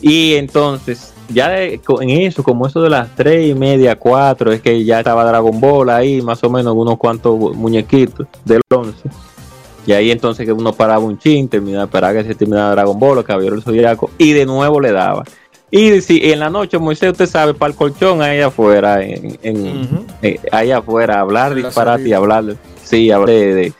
[0.00, 4.84] Y entonces ya en eso, como eso de las tres y media, cuatro, es que
[4.84, 9.08] ya estaba Dragon Ball ahí, más o menos unos cuantos muñequitos del 11.
[9.86, 13.18] Y ahí entonces que uno paraba un chin, terminaba, esperaba que se terminara Dragon Ball,
[13.18, 15.24] el caballero del zodiaco, y de nuevo le daba.
[15.70, 20.38] Y si en la noche, Moisés, usted sabe, para el colchón ahí afuera, en, eh,
[20.52, 23.72] ahí afuera, hablar disparate y hablar, sí, hablar de,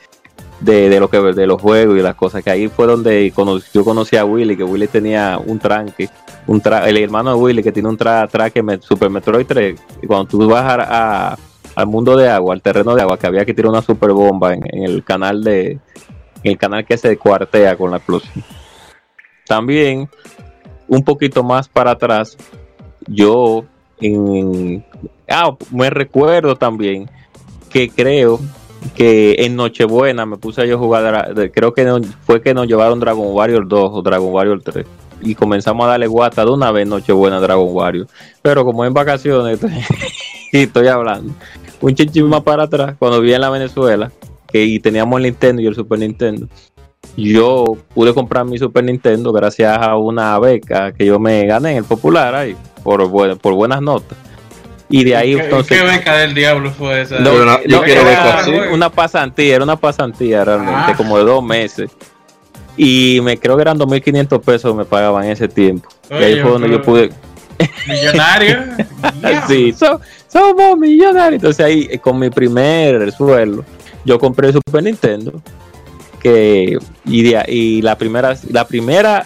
[0.59, 3.31] de, de, lo que de los juegos y las cosas que ahí fue donde
[3.73, 6.09] yo conocí a Willy que Willy tenía un tranque
[6.47, 10.07] un tra el hermano de Willy que tiene un tra traque Super Metroid 3 y
[10.07, 11.37] cuando tú vas a,
[11.75, 14.53] al mundo de agua al terreno de agua que había que tirar una super bomba
[14.53, 15.79] en, el canal de
[16.43, 18.43] el canal que se cuartea con la explosión.
[19.47, 20.07] También
[20.87, 22.37] un poquito más para atrás
[23.07, 23.65] yo
[23.99, 24.85] en
[25.27, 27.09] ah, me recuerdo también
[27.69, 28.39] que creo
[28.95, 33.27] que en Nochebuena me puse a yo jugar, creo que fue que nos llevaron Dragon
[33.31, 34.85] Warrior 2 o Dragon Warrior 3
[35.21, 38.07] y comenzamos a darle guata de una vez Nochebuena Dragon Warrior.
[38.41, 39.59] Pero como en vacaciones,
[40.51, 41.33] y estoy hablando,
[41.81, 44.11] un chinchín más para atrás, cuando vi en la Venezuela,
[44.47, 46.47] que y teníamos el Nintendo y el Super Nintendo,
[47.17, 51.77] yo pude comprar mi Super Nintendo gracias a una beca que yo me gané en
[51.77, 53.09] el Popular ahí, por,
[53.39, 54.17] por buenas notas.
[54.89, 55.77] Y de ahí ¿Qué, entonces.
[55.77, 57.19] ¿Qué beca del diablo fue esa?
[57.19, 60.93] No, era una pasantía, era una pasantía realmente, ah.
[60.95, 61.89] como de dos meses.
[62.77, 65.89] Y me creo que eran 2.500 pesos que me pagaban en ese tiempo.
[66.09, 67.11] y ahí fue donde yo pude.
[67.87, 68.57] Millonario.
[69.47, 69.73] sí,
[70.27, 71.41] somos millonarios.
[71.41, 73.63] Entonces ahí, eh, con mi primer sueldo,
[74.03, 75.41] yo compré el Super Nintendo.
[76.21, 79.25] Que, y, y la primera, la primera,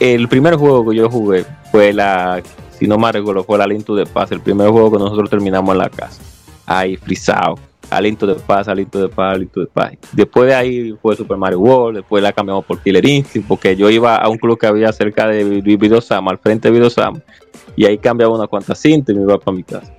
[0.00, 2.42] el primer juego que yo jugué fue la
[2.80, 5.70] si no me recuerdo, fue el Aliento de Paz, el primer juego que nosotros terminamos
[5.74, 6.22] en la casa.
[6.64, 7.58] Ahí, frisado.
[7.90, 9.92] Aliento de Paz, Aliento de Paz, Aliento de Paz.
[10.12, 13.90] Después de ahí fue Super Mario World, después la cambiamos por Killer Instinct, porque yo
[13.90, 17.20] iba a un club que había cerca de Vidosama, al frente de Vidosama,
[17.76, 19.92] y ahí cambiaba unas cuantas cintas y me iba para mi casa.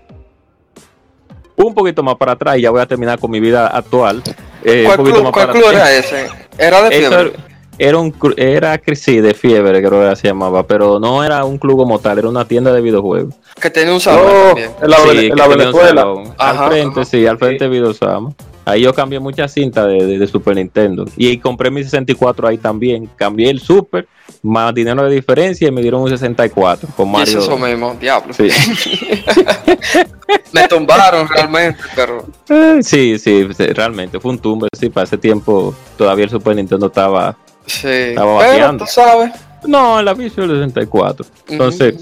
[1.56, 4.24] Un poquito más para atrás y ya voy a terminar con mi vida actual.
[4.64, 6.28] Eh, ¿Cuál, club, era ese?
[6.58, 7.51] ¿Era de fiebre?
[7.78, 11.78] Era un era sí, de fiebre creo que se llamaba, pero no era un club
[11.78, 13.34] como tal, era una tienda de videojuegos.
[13.60, 16.06] Que tenía un salón oh, en la, sí, Venezuela.
[16.38, 18.34] al frente, sí, al frente de Videosama.
[18.64, 21.06] Ahí yo cambié muchas cintas de, Super Nintendo.
[21.18, 23.10] Y compré mi 64 ahí también.
[23.16, 24.08] Cambié el Super,
[24.44, 27.40] más dinero de diferencia y me dieron un 64 con Mario.
[27.40, 28.34] Y eso mismo, diablo.
[28.34, 28.50] Sí.
[30.54, 32.26] me tumbaron realmente, pero.
[32.84, 34.20] Sí, sí, realmente.
[34.20, 34.68] Fue un tumbe.
[34.78, 37.36] Sí, para ese tiempo todavía el Super Nintendo estaba
[37.66, 37.88] Sí.
[37.88, 39.32] Estaba Pero tú sabes.
[39.66, 41.26] No, en la Visual 64.
[41.50, 41.96] Entonces,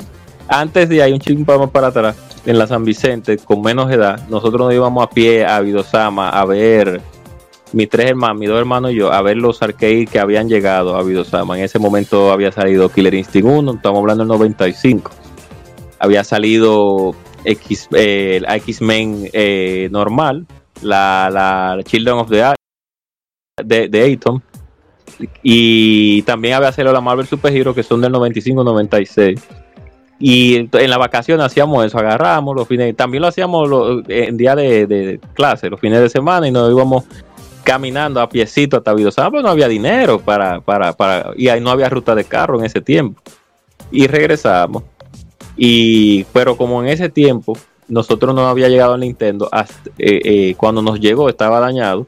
[0.47, 4.28] antes de ahí un chingo más para atrás, en la San Vicente, con menos edad,
[4.30, 7.01] nosotros nos íbamos a pie a Vidosama a ver
[7.72, 10.95] mis tres hermanos, mis dos hermanos y yo, a ver los arcades que habían llegado
[10.95, 11.57] a Vidosama.
[11.57, 15.12] En ese momento había salido Killer Instinct 1, estamos hablando del 95.
[15.99, 20.47] Había salido X, eh, X-Men eh, normal,
[20.82, 22.53] la, la Children of the
[23.64, 24.41] de, de Atom
[25.43, 29.39] y también había salido la Marvel Super Hero que son del 95-96.
[30.22, 33.70] Y en la vacación hacíamos eso, agarramos los fines, también lo hacíamos
[34.10, 37.05] en día de, clase, los fines de semana, y nos íbamos
[37.64, 41.70] caminando a piecito hasta Vidosama, pero no había dinero para, para, para, y ahí no
[41.70, 43.22] había ruta de carro en ese tiempo.
[43.91, 44.84] Y regresamos.
[45.55, 47.57] Y, pero como en ese tiempo
[47.88, 49.49] nosotros no había llegado al Nintendo,
[49.97, 52.07] eh, eh, cuando nos llegó estaba dañado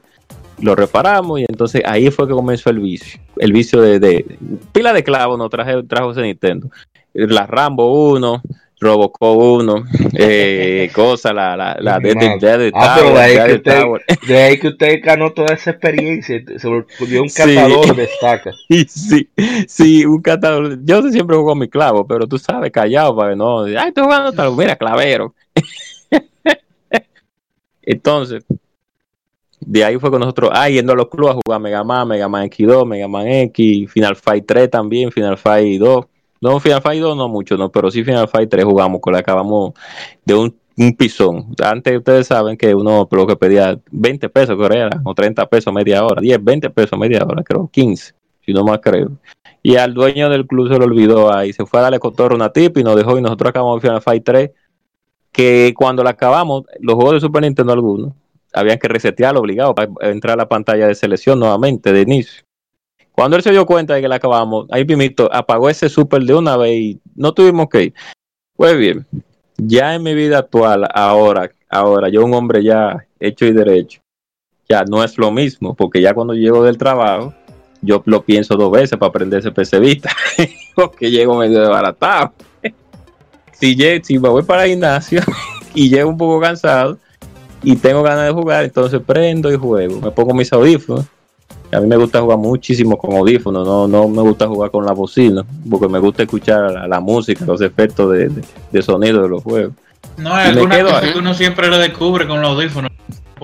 [0.62, 3.20] lo reparamos y entonces ahí fue que comenzó el vicio.
[3.36, 4.24] El vicio de,
[4.72, 6.70] pila de clavos no traje, trajo ese Nintendo.
[7.12, 8.42] La Rambo 1,
[8.80, 9.84] Robocop 1,
[10.14, 13.82] eh, cosa, la, la, la de, de, ah, pero de ahí, que usted,
[14.26, 18.56] de ahí que usted ganó toda esa experiencia, se volvió un catador de estacas.
[18.88, 19.28] Sí,
[19.68, 20.78] sí, un catador.
[20.84, 24.32] Yo siempre juego mi clavo, pero tú sabes, callado, para que no, ay, estoy jugando
[24.32, 25.34] tal, mira, clavero.
[27.82, 28.44] Entonces,
[29.66, 32.28] de ahí fue con nosotros, ah, yendo a los clubes a jugar Mega Man, Mega
[32.28, 36.04] Man X2, Mega Man X, Final Fight 3 también, Final Fight 2.
[36.40, 39.20] No, Final Fight 2 no mucho, no, pero sí Final Fight 3 jugamos, con la
[39.20, 39.74] acabamos
[40.24, 41.54] de un, un pisón.
[41.62, 45.72] Antes ustedes saben que uno lo que pedía 20 pesos, creo era, o 30 pesos
[45.72, 49.12] media hora, 10, 20 pesos media hora, creo, 15, si no más creo.
[49.62, 52.52] Y al dueño del club se lo olvidó ahí, se fue a darle cotorro una
[52.52, 54.50] tip y nos dejó y nosotros acabamos Final Fight 3,
[55.30, 58.12] que cuando la acabamos, los juegos de Super Nintendo algunos,
[58.52, 62.42] habían que resetearlo obligado para entrar a la pantalla de selección nuevamente de inicio.
[63.12, 66.34] Cuando él se dio cuenta de que la acabamos, ahí primito apagó ese super de
[66.34, 67.94] una vez y no tuvimos que ir.
[68.56, 69.06] Pues bien,
[69.56, 74.00] ya en mi vida actual, ahora, ahora, yo un hombre ya hecho y derecho,
[74.68, 77.34] ya no es lo mismo, porque ya cuando llego del trabajo,
[77.82, 80.10] yo lo pienso dos veces para aprender ese PC Vita,
[80.74, 82.32] porque llego medio desbaratado.
[83.52, 85.20] si, si me voy para el gimnasio
[85.74, 86.98] y llego un poco cansado,
[87.62, 90.00] y tengo ganas de jugar, entonces prendo y juego.
[90.00, 91.06] Me pongo mis audífonos.
[91.70, 94.92] A mí me gusta jugar muchísimo con audífonos, no, no me gusta jugar con la
[94.92, 99.72] bocina, porque me gusta escuchar la, música, los efectos de, sonido de los juegos.
[100.18, 102.90] No, hay alguna cosa que uno siempre lo descubre con los audífonos.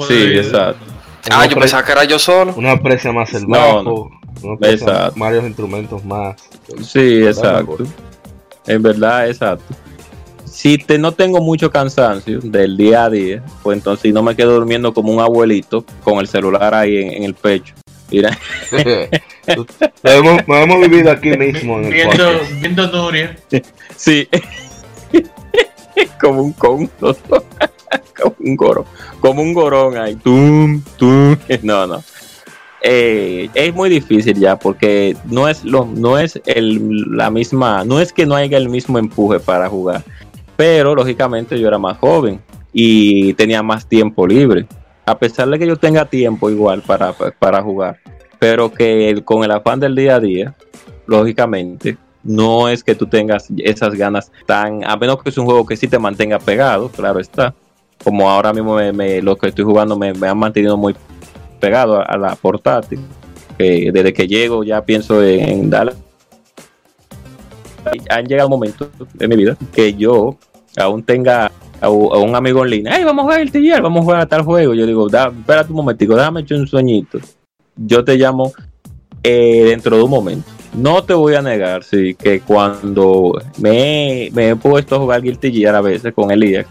[0.07, 0.85] Sí, exacto.
[1.31, 2.53] Ah, yo pensaba que era yo solo.
[2.55, 4.11] Uno aprecia más el bajo,
[4.43, 4.59] no,
[5.17, 6.37] varios instrumentos más.
[6.83, 7.79] Sí, exacto.
[8.67, 9.75] En verdad, exacto
[10.59, 14.55] si te, no tengo mucho cansancio del día a día, pues entonces no me quedo
[14.55, 17.75] durmiendo como un abuelito con el celular ahí en, el pecho.
[18.11, 18.37] Mira.
[20.03, 21.79] hemos, hemos, vivido aquí mismo.
[21.79, 23.37] En el viendo, viendo Nuria.
[23.97, 24.27] Sí.
[26.21, 28.85] como un con, como un gorón.
[29.21, 30.17] Como un gorón ahí.
[30.17, 31.37] Tum, tum.
[31.63, 32.03] No, no.
[32.83, 38.01] Eh, es muy difícil ya porque no es lo no es el, la misma no
[38.01, 40.05] es que no haya el mismo empuje para jugar
[40.59, 42.41] pero lógicamente yo era más joven
[42.73, 44.67] y tenía más tiempo libre.
[45.07, 47.99] A pesar de que yo tenga tiempo igual para, para jugar,
[48.41, 50.57] pero que con el afán del día a día,
[51.07, 55.65] lógicamente, no es que tú tengas esas ganas tan, a menos que es un juego
[55.65, 57.55] que sí te mantenga pegado, claro está.
[58.03, 60.97] Como ahora mismo me, lo que estoy jugando me, me, han mantenido muy
[61.61, 62.99] pegado a, la portátil.
[63.57, 65.93] desde que llego ya pienso en, en darle.
[68.11, 70.37] Han llegado momentos en mi vida que yo
[70.77, 71.51] aún tenga
[71.81, 74.27] a, un amigo en línea, hey, vamos a jugar el TGR, vamos a jugar a
[74.27, 74.75] tal juego.
[74.75, 77.19] Yo digo, espérate un momentico, déjame echar un sueñito.
[77.77, 78.53] Yo te llamo
[79.23, 80.51] eh, dentro de un momento.
[80.75, 85.75] No te voy a negar, sí, que cuando me, he puesto a jugar Guilty Gear
[85.75, 86.67] a veces con Elías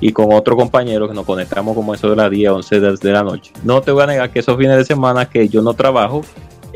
[0.00, 3.22] y con otro compañero que nos conectamos como eso de las 10, 11 de la
[3.22, 6.22] noche, no te voy a negar que esos fines de semana que yo no trabajo,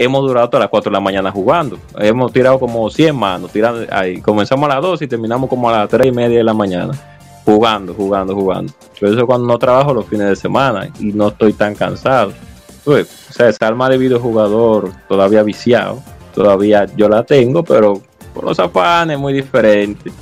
[0.05, 1.79] hemos durado hasta las 4 de la mañana jugando.
[1.99, 3.51] Hemos tirado como 100 manos.
[3.51, 4.21] Tirando, ahí.
[4.21, 6.93] Comenzamos a las 2 y terminamos como a las 3 y media de la mañana.
[7.45, 8.73] Jugando, jugando, jugando.
[8.99, 12.33] Por eso cuando no trabajo los fines de semana y no estoy tan cansado.
[12.85, 16.03] Pues, o sea, esa alma de videojugador todavía viciado.
[16.35, 18.01] Todavía yo la tengo, pero
[18.35, 20.13] con los afanes muy diferentes.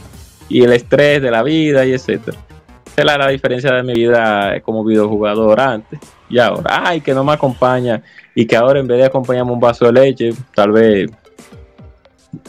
[0.48, 2.38] Y el estrés de la vida y etcétera.
[2.86, 6.00] Esa es la, la diferencia de mi vida como videojugador antes
[6.30, 6.82] y ahora.
[6.86, 8.02] Ay, que no me acompaña
[8.34, 11.10] y que ahora en vez de acompañarme un vaso de leche, tal vez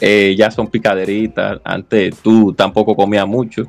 [0.00, 1.60] eh, ya son picaderitas.
[1.64, 3.64] Antes tú tampoco comías mucho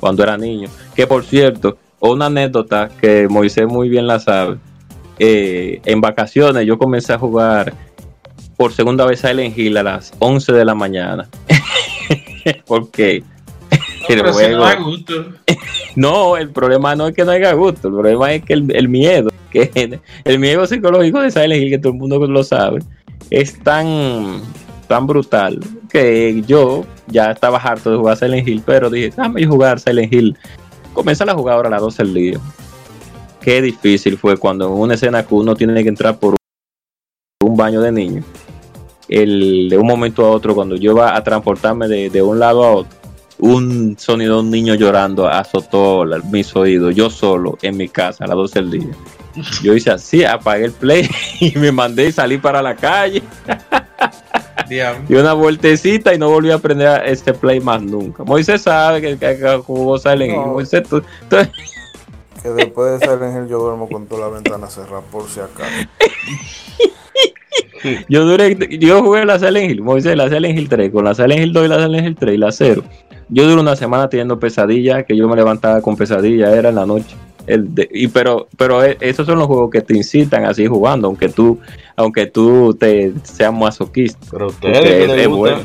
[0.00, 0.68] cuando era niño.
[0.94, 4.56] Que por cierto, una anécdota que Moisés muy bien la sabe.
[5.18, 7.74] Eh, en vacaciones yo comencé a jugar
[8.56, 11.28] por segunda vez a Silent Hill a las 11 de la mañana.
[12.66, 13.22] Porque
[15.96, 19.30] no, el problema no es que no haya gusto, el problema es que el, miedo,
[19.50, 22.80] que el miedo psicológico de Silent Hill, que todo el mundo lo sabe,
[23.30, 24.42] es tan,
[24.86, 25.58] tan brutal
[25.90, 30.36] que yo ya estaba harto de jugar Silent Hill, pero dije, déjame jugar Silent Hill.
[30.92, 32.40] Comencé a jugar ahora a las 12 del día.
[33.40, 36.36] Qué difícil fue cuando en una escena que uno tiene que entrar por
[37.44, 38.24] un baño de niños.
[39.08, 42.64] El, de un momento a otro, cuando yo iba a transportarme de, de un lado
[42.64, 42.98] a otro,
[43.38, 48.26] un sonido de un niño llorando azotó mis oídos, yo solo en mi casa a
[48.26, 48.90] las 12 del día.
[49.62, 51.08] Yo hice así, apagué el play
[51.40, 53.22] y me mandé y salí para la calle.
[55.08, 58.24] y una vueltecita y no volví a aprender este play más nunca.
[58.24, 60.40] Moisés sabe que, que, jugó Silent Hill.
[60.40, 65.28] Moisés, tú, Que después de Silent Hill yo duermo con toda la ventana cerrada por
[65.28, 65.70] si acaso.
[68.08, 71.40] yo duré, yo jugué la Silent Hill, Moisés, la Silent Hill 3, con la Silent
[71.40, 72.84] Hill 2 y la Silent Hill 3 y la 0
[73.28, 76.86] yo duré una semana teniendo pesadillas, que yo me levantaba con pesadillas, era en la
[76.86, 77.16] noche.
[77.46, 81.08] El y pero pero e, esos son los juegos que te incitan a seguir jugando,
[81.08, 81.58] aunque tú
[81.96, 84.26] aunque tú te seas masoquista.
[84.30, 85.60] Pero ustedes es, bueno.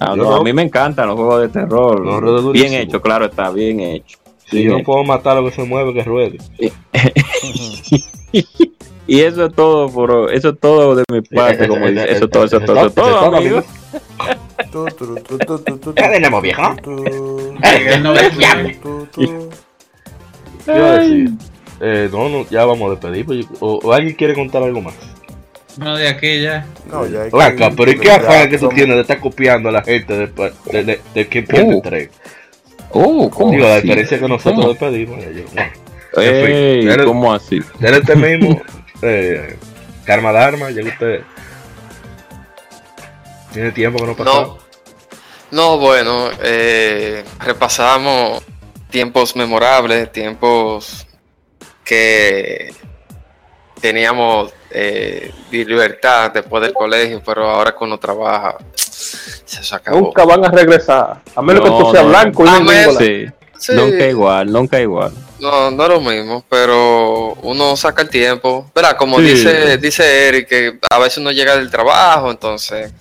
[0.00, 2.52] Ah, a mí me encantan los juegos de terror.
[2.52, 4.18] bien hecho, claro, está bien hecho.
[4.50, 6.38] Si yo no puedo matar lo que se mueve, que ruede.
[9.08, 10.28] Y eso es todo, bro.
[10.28, 12.12] Eso es todo de mi parte, como dice.
[12.12, 13.64] Eso es todo, eso es todo, eso es todo, amigos.
[15.94, 16.62] ¿Qué tenemos, viejo?
[21.80, 23.24] Eh, no, no, ya vamos a despedir.
[23.24, 24.94] Pues, o, alguien quiere contar algo más?
[25.76, 26.66] No, de aquí ya.
[26.90, 29.72] No, ya hay que, pero ¿y qué afán que tú tienes de estar copiando a
[29.72, 31.80] la gente después de, de, de, que pierde uh.
[31.80, 32.10] tres?
[32.90, 35.20] Oh, ¿cómo Digo, la experiencia que nosotros despedimos.
[35.24, 37.60] Yo, Ey, ¿Cómo así?
[37.78, 38.60] Desde este mismo,
[39.02, 39.56] eh,
[40.04, 41.22] Karma Dharma, ya usted.
[43.52, 44.58] Tiene tiempo que no pasó.
[45.50, 48.42] No, no bueno, eh, repasamos
[48.90, 51.06] tiempos memorables, tiempos
[51.84, 52.74] que
[53.80, 60.00] teníamos eh, libertad después del colegio, pero ahora que uno trabaja, se acabó.
[60.00, 63.26] Nunca van a regresar, a menos que tú seas blanco y no sí.
[63.58, 63.72] sí.
[63.72, 65.12] Nunca igual, nunca igual.
[65.40, 68.96] No, no es lo mismo, pero uno saca el tiempo, ¿verdad?
[68.96, 72.92] Como dice, dice Eric, que a veces uno llega del trabajo, entonces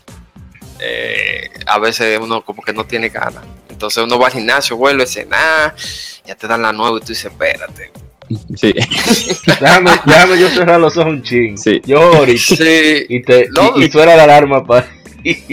[0.79, 3.43] eh, a veces uno como que no tiene ganas.
[3.69, 5.75] Entonces uno va al gimnasio, vuelve a cenar,
[6.25, 7.91] ya te dan la nueva y tú dices, espérate.
[8.55, 8.73] Sí.
[9.59, 11.57] déjame, déjame yo cerrar los ojos un ching.
[11.57, 11.81] Sí.
[11.85, 12.55] Yo ahorita.
[12.55, 13.05] Sí.
[13.09, 14.87] Y, te, y, y, suena la alarma para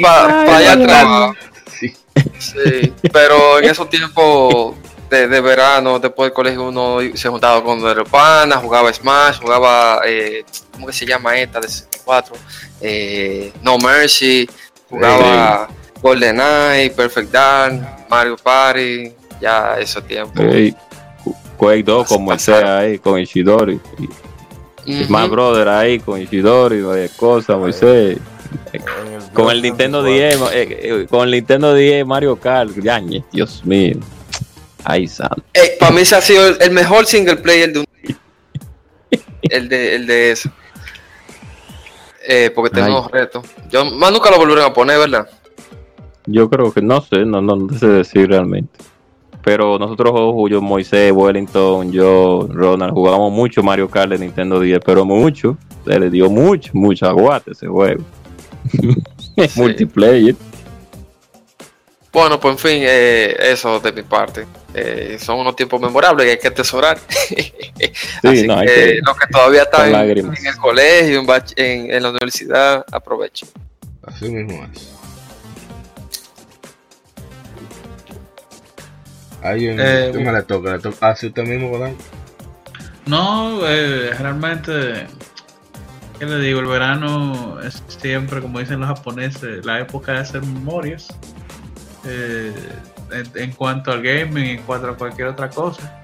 [0.02, 1.36] pa, allá atrás.
[1.78, 1.94] Sí.
[2.38, 2.92] sí.
[3.12, 4.74] Pero en esos tiempos
[5.08, 10.00] de, de, verano, después del colegio, uno se juntaba con los panas, jugaba Smash, jugaba,
[10.04, 12.34] eh, ¿cómo que se llama esta de 64?
[12.80, 14.48] Eh, no Mercy,
[14.88, 15.68] jugaba
[16.02, 20.44] GoldenEye, Perfect Dark, Mario Party, ya esos tiempos.
[20.50, 20.74] Hey.
[21.56, 23.80] Quake 2 como el sea ahí con Ishidori.
[24.84, 28.18] Y, más brother ahí con Ishidori, varias cosas, Moisés.
[29.32, 32.70] Con el Nintendo 10, eh, eh, con el Nintendo 10 Mario Kart,
[33.32, 33.96] Dios mío.
[34.84, 35.42] Ay, santo.
[35.54, 37.86] Eh, para mí se ha sido el, mejor single player de un.
[39.42, 40.50] el de, el de eso.
[42.26, 43.44] Eh, porque tengo retos.
[43.70, 45.28] Yo más nunca lo volverán a poner, ¿verdad?
[46.26, 48.78] Yo creo que no sé, no, no, no sé decir realmente.
[49.42, 50.14] Pero nosotros,
[50.48, 55.58] yo, Moisés, Wellington, yo, Ronald, jugamos mucho Mario Kart de Nintendo 10, pero mucho.
[55.84, 58.02] Se le dio mucho, mucho aguate ese juego.
[59.56, 60.34] Multiplayer.
[62.14, 64.46] Bueno, pues en fin, eh, eso de mi parte.
[64.72, 66.96] Eh, son unos tiempos memorables que hay que atesorar.
[68.22, 71.24] Así no, que, los que todavía están en, el colegio,
[71.56, 73.48] en, en, la universidad, aprovechen.
[74.06, 74.94] Así mismo es.
[79.42, 80.72] Alguien, eh, ¿qué me le toca?
[80.72, 80.96] ¿Le toca?
[81.00, 81.96] ¿Ah, usted mismo, Godán?
[83.06, 85.08] No, eh, realmente,
[86.20, 86.60] ¿qué le digo?
[86.60, 91.08] El verano es siempre, como dicen los japoneses, la época de hacer memorias.
[92.06, 92.52] Eh,
[93.34, 96.02] en, cuanto al gaming, en cuanto a cualquier otra cosa.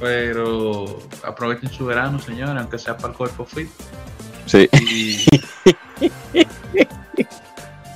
[0.00, 3.68] Pero aprovechen su verano, señores, aunque sea para el cuerpo fit.
[4.46, 4.68] Sí.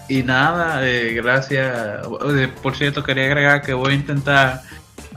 [0.08, 2.06] Y, nada, eh, gracias.
[2.62, 4.62] Por cierto, quería agregar que voy a intentar,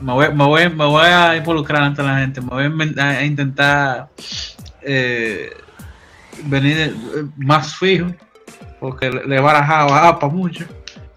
[0.02, 4.10] me voy, me voy, me voy a involucrar ante la gente, me voy a, intentar
[4.82, 5.52] eh,
[6.46, 6.94] venir eh,
[7.38, 8.08] más fijo,
[8.80, 10.66] porque le he barajado a APA mucho.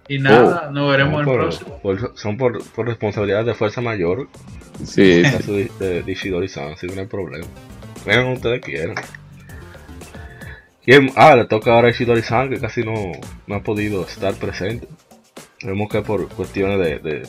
[0.09, 1.81] Y nada, oh, nos veremos el próximo.
[2.15, 4.29] son por, por, responsabilidad de fuerza mayor.
[4.85, 5.23] Sí.
[5.23, 7.47] de, de, no hay problema.
[8.05, 8.97] Vengan ustedes quieran.
[11.17, 13.13] Ah, le toca ahora a Ishidori-san, que casi no,
[13.47, 14.87] no, ha podido estar presente.
[15.63, 17.29] Vemos que por cuestiones de, de,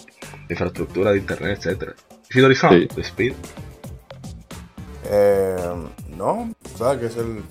[0.50, 1.94] infraestructura de internet, etcétera.
[2.30, 3.02] Ishidori-san, sí.
[3.02, 3.34] Speed.
[5.10, 5.74] Eh,
[6.18, 7.44] no, sabes que es el.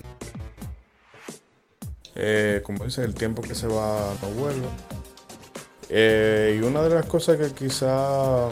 [2.17, 4.67] Eh, como dice, el tiempo que se va no vuelve.
[5.89, 8.49] Eh, y una de las cosas que quizá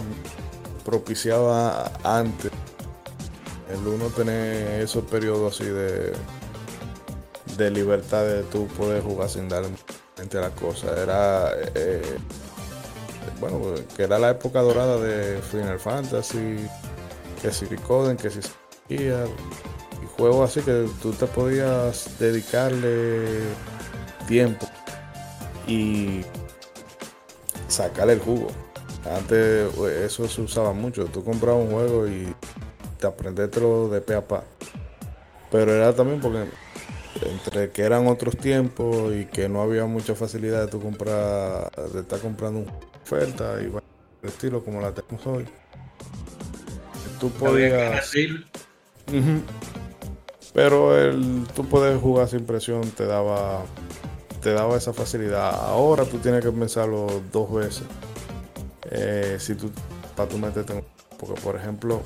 [0.84, 2.50] propiciaba antes
[3.70, 6.12] el uno tener esos periodos así de,
[7.56, 9.64] de libertad de tú poder jugar sin dar
[10.18, 12.18] mente a la cosa era eh,
[13.40, 13.60] bueno
[13.96, 16.68] que era la época dorada de Final Fantasy
[17.40, 18.40] que si Coden que si
[18.88, 19.08] y
[20.16, 23.40] juegos así que tú te podías dedicarle
[24.26, 24.66] tiempo.
[25.66, 26.22] Y
[27.72, 28.48] sacarle el jugo.
[29.04, 31.06] Antes eso se usaba mucho.
[31.06, 32.32] Tú comprabas un juego y
[32.98, 34.44] te aprendértelo de pe a pa.
[35.50, 36.46] Pero era también porque
[37.20, 42.00] entre que eran otros tiempos y que no había mucha facilidad de tu comprar, de
[42.00, 42.72] estar comprando una
[43.02, 43.86] oferta y bueno,
[44.22, 45.46] estilo como la tenemos hoy.
[47.20, 48.10] Tú podías.
[50.54, 53.64] Pero el, tú puedes jugar sin presión te daba
[54.42, 55.54] te daba esa facilidad.
[55.54, 57.84] Ahora tú tienes que pensarlo dos veces.
[58.90, 59.70] Eh, si tú,
[60.16, 60.84] para tú meterte
[61.18, 62.02] Porque, por ejemplo,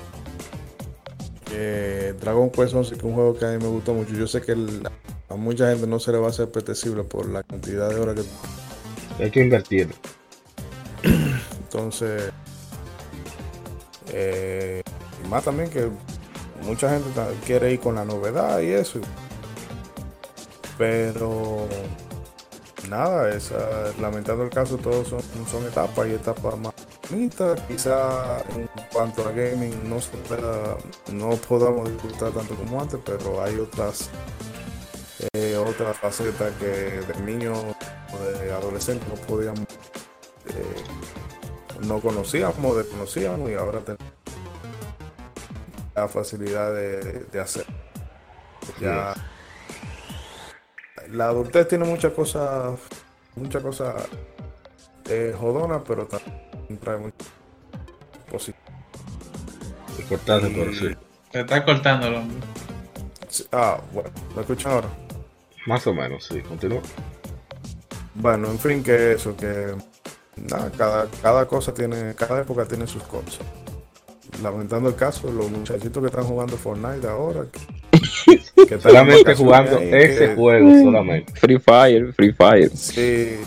[2.19, 4.13] Dragon Quest 11 que es un juego que a mí me gustó mucho.
[4.13, 4.55] Yo sé que
[5.29, 8.15] a mucha gente no se le va a hacer apetecible por la cantidad de horas
[9.17, 9.93] que hay que invertir.
[11.63, 12.31] Entonces,
[14.13, 14.81] eh,
[15.29, 15.89] más también que
[16.63, 17.09] mucha gente
[17.45, 18.99] quiere ir con la novedad y eso.
[20.77, 21.67] Pero
[22.89, 26.73] nada, esa, lamentando el caso, todos son, son etapas y etapas más
[27.09, 27.59] bonitas.
[27.67, 29.97] Quizá en cuanto a gaming no,
[31.11, 34.09] no podamos disfrutar tanto como antes, pero hay otras
[35.33, 35.57] eh,
[35.99, 37.57] facetas que de niños
[38.13, 40.83] o de adolescentes no podíamos, eh,
[41.85, 44.13] no conocíamos, desconocíamos y ahora tenemos
[45.95, 47.65] la facilidad de, hacer.
[48.79, 49.15] Ya,
[51.11, 52.79] la adultez tiene muchas cosas,
[53.35, 53.95] muchas cosas
[55.09, 57.15] eh, jodonas, pero también trae mucho
[58.29, 58.63] positivo.
[60.09, 60.95] Cortando, por sí.
[61.31, 62.37] Te está cortando el hombre.
[63.51, 64.89] Ah, bueno, ¿me escuchan ahora?
[65.65, 66.81] Más o menos, sí, continúa.
[68.15, 69.75] Bueno, en fin, que eso, que
[70.37, 73.39] nada, cada, cada cosa tiene, cada época tiene sus cosas.
[74.41, 77.59] Lamentando el caso, los muchachitos que están jugando Fortnite ahora, que,
[78.79, 81.33] solamente jugando ese juego, solamente.
[81.39, 82.69] Free Fire, Free Fire.
[82.69, 83.37] Sí,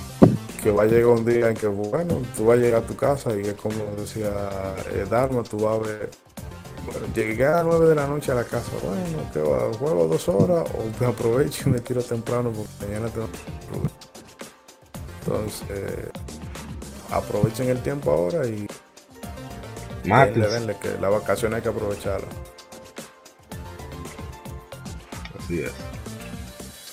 [0.63, 2.97] que va a llegar un día en que, bueno, tú vas a llegar a tu
[2.97, 4.31] casa y es como decía
[4.93, 6.11] eh, Dharma, tú vas a ver
[7.15, 8.71] llegué a las 9 de la noche a la casa.
[8.83, 13.09] Bueno, que va, juego dos horas o me aprovecho y me tiro temprano porque mañana
[13.11, 13.29] tengo
[15.21, 16.11] Entonces,
[17.11, 18.67] aprovechen el tiempo ahora y
[20.05, 22.29] denle, denle, que la vacación hay que aprovecharla.
[25.59, 25.73] Es.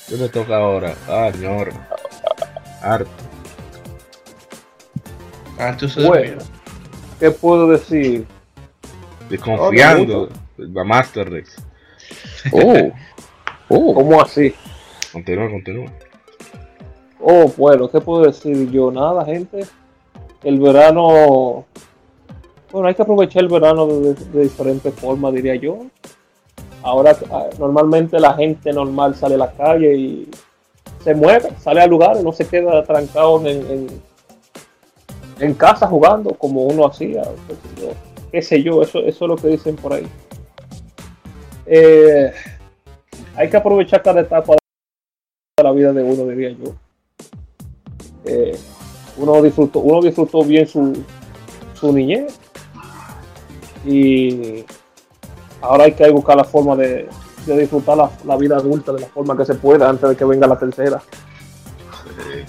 [0.07, 0.95] ¿Qué me toca ahora?
[1.07, 1.71] Ah, señor.
[2.81, 3.09] Arto.
[5.59, 6.37] Arto se bueno,
[7.19, 8.25] ¿Qué puedo decir?
[9.29, 11.61] Desconfiando la Master Race.
[12.51, 12.91] Oh.
[13.69, 13.93] oh.
[13.93, 14.53] ¿Cómo así?
[15.11, 15.91] Continúa, continúa.
[17.19, 18.91] Oh, bueno, ¿qué puedo decir yo?
[18.91, 19.65] Nada, gente.
[20.43, 21.65] El verano.
[22.71, 25.87] Bueno, hay que aprovechar el verano de, diferentes formas, diría yo.
[26.87, 30.31] Ahora, ah, normalmente la gente normal sale a la calle y
[31.03, 33.87] se mueve, sale a lugares, no se queda trancado en,
[35.37, 37.23] en, casa jugando como uno hacía
[38.31, 40.07] qué sé yo, eso, eso es lo que dicen por ahí.
[41.65, 42.31] Eh,
[43.35, 46.73] hay que aprovechar cada etapa de la vida de uno, diría yo.
[48.23, 48.57] Eh,
[49.17, 51.03] uno disfrutó, uno disfrutó bien su,
[51.73, 52.39] su niñez
[53.85, 54.63] y
[55.61, 57.07] ahora hay que buscar la forma de,
[57.45, 60.57] disfrutar la, vida adulta de la forma que se pueda antes de que venga la
[60.57, 61.01] tercera.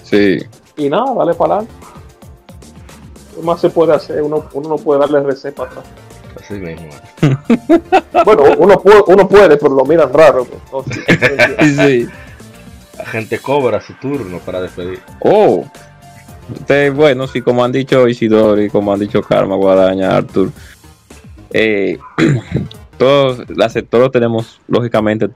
[0.03, 0.39] Sí.
[0.77, 1.89] Y nada, dale para adelante
[3.41, 4.21] más se puede hacer?
[4.21, 5.85] Uno, uno no puede darle receta atrás.
[6.39, 6.89] Así mismo.
[8.25, 10.45] bueno, uno puede, uno puede, pero lo miran raro.
[10.45, 10.85] Pues,
[11.75, 12.07] sí.
[12.97, 14.99] La gente cobra su turno para despedir.
[15.21, 15.65] Oh.
[16.93, 20.51] bueno, sí, como han dicho Isidoro y como han dicho Karma, Guadaña, Arthur,
[21.51, 21.97] eh,
[22.99, 23.39] todos,
[23.89, 25.29] todos tenemos lógicamente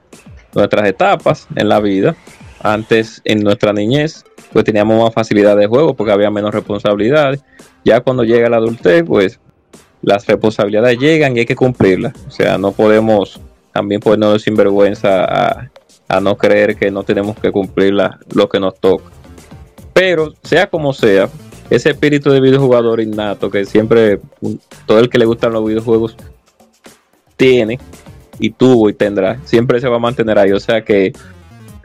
[0.54, 2.14] nuestras etapas en la vida.
[2.62, 7.42] Antes, en nuestra niñez, pues teníamos más facilidad de juego porque había menos responsabilidades.
[7.84, 9.40] Ya cuando llega la adultez, pues
[10.02, 12.14] las responsabilidades llegan y hay que cumplirlas.
[12.28, 13.40] O sea, no podemos
[13.72, 15.70] también ponernos sinvergüenza a,
[16.08, 19.04] a no creer que no tenemos que cumplir lo que nos toca.
[19.92, 21.28] Pero, sea como sea,
[21.70, 24.20] ese espíritu de videojugador innato que siempre
[24.86, 26.16] todo el que le gustan los videojuegos
[27.36, 27.78] tiene
[28.38, 30.52] y tuvo y tendrá, siempre se va a mantener ahí.
[30.52, 31.12] O sea que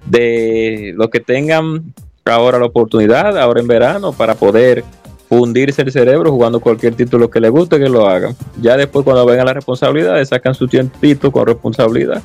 [0.05, 1.93] de lo que tengan
[2.25, 4.83] ahora la oportunidad, ahora en verano, para poder
[5.27, 8.35] fundirse el cerebro jugando cualquier título que le guste, que lo hagan.
[8.61, 12.21] Ya después cuando vengan las responsabilidades, sacan su tiempito con responsabilidad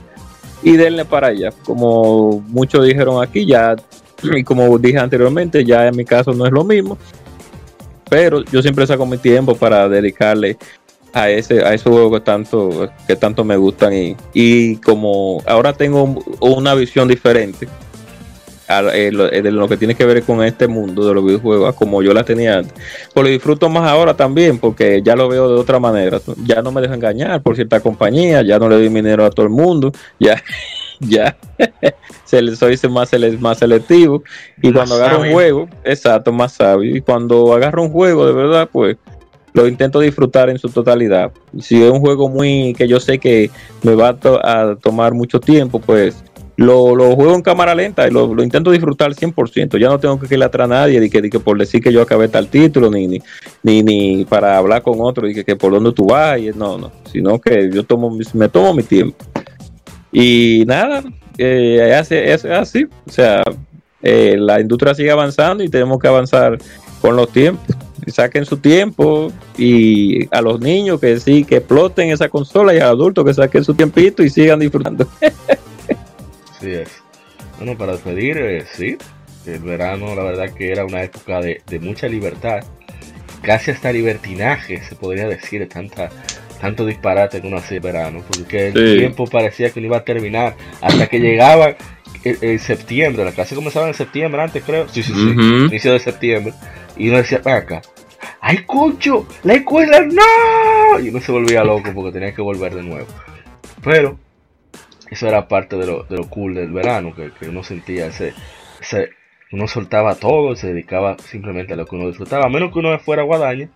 [0.63, 1.51] y denle para allá.
[1.65, 3.77] Como muchos dijeron aquí, ya,
[4.23, 6.97] y como dije anteriormente, ya en mi caso no es lo mismo.
[8.09, 10.57] Pero yo siempre saco mi tiempo para dedicarle
[11.15, 15.73] a ese a esos juegos que tanto que tanto me gustan y, y como ahora
[15.73, 17.69] tengo una visión diferente
[18.67, 22.03] eh, eh, de lo que tiene que ver con este mundo de los videojuegos, como
[22.03, 22.73] yo la tenía antes.
[23.13, 26.19] Pues lo disfruto más ahora también, porque ya lo veo de otra manera.
[26.45, 29.45] Ya no me dejo engañar por cierta compañía, ya no le doy dinero a todo
[29.45, 30.43] el mundo, ya,
[31.01, 31.37] ya
[32.25, 34.23] se soy más, más selectivo.
[34.63, 36.97] Y cuando agarro un juego, exacto, más sabio.
[36.97, 38.97] Y cuando agarro un juego de verdad, pues
[39.55, 41.33] lo intento disfrutar en su totalidad.
[41.61, 43.51] Si es un juego muy que yo sé que
[43.83, 46.25] me va a tomar mucho tiempo, pues
[46.57, 49.79] lo, juego en cámara lenta y lo, intento disfrutar al 100%.
[49.79, 52.29] Ya no tengo que ir atrás a nadie y que, por decir que yo acabé
[52.29, 53.23] tal título, ni, ni,
[53.63, 56.41] ni, ni para hablar con otro y que, por dónde tú vas.
[56.57, 59.25] No, no, sino que yo tomo, me tomo mi tiempo.
[60.11, 61.05] Y nada,
[61.39, 62.87] eh, es, así.
[63.07, 63.43] O sea,
[64.03, 66.59] eh, la industria sigue avanzando y tenemos que avanzar
[67.01, 67.84] con los tiempos.
[68.11, 72.85] Saquen su tiempo y a los niños que sí, que exploten esa consola y a
[72.85, 75.07] los adultos que saquen su tiempito y sigan disfrutando.
[76.57, 76.89] Así es.
[77.59, 78.97] Bueno, para despedir, eh, sí,
[79.47, 82.65] el verano la verdad que era una época de, mucha libertad,
[83.43, 86.11] casi hasta libertinaje, se podría decir, tanta,
[86.61, 90.05] tanto disparate que uno hacía el verano, porque el tiempo parecía que no iba a
[90.05, 91.77] terminar hasta que llegaba
[92.25, 96.55] en, septiembre, la clase comenzaba en septiembre antes creo, sí, sí, sí, inicio de septiembre,
[96.97, 97.83] y uno decía, acá,
[98.41, 99.27] ¡ay, concho!
[99.43, 101.01] ¡La escuela no!
[101.01, 103.07] Y uno se volvía loco porque tenía que volver de nuevo.
[103.83, 104.19] Pero
[105.11, 108.35] eso era parte de lo, de lo cool del verano, que, uno sentía ese,
[108.81, 109.11] ese,
[109.53, 112.99] uno soltaba todo, se dedicaba simplemente a lo que uno disfrutaba, a menos que uno
[112.99, 113.69] fuera a Guadaña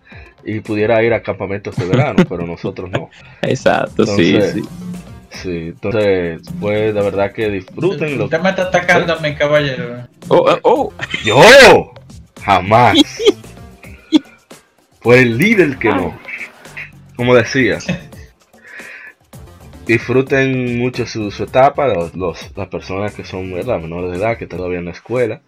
[0.43, 3.09] y pudiera ir a campamentos de verano, pero nosotros no.
[3.41, 4.63] Exacto, sí, sí.
[5.31, 8.17] Sí, entonces, pues de verdad que disfruten.
[8.17, 8.25] Lo...
[8.25, 10.07] Usted me está atacando a mi caballero.
[10.27, 10.93] Oh, oh, oh.
[11.23, 11.93] Yo,
[12.49, 12.97] jamás.
[15.01, 16.17] Fue el líder que no.
[17.15, 17.77] Como decía
[19.89, 24.91] disfruten mucho su, etapa, las personas que son menores de edad, que todavía en la
[24.91, 25.41] escuela.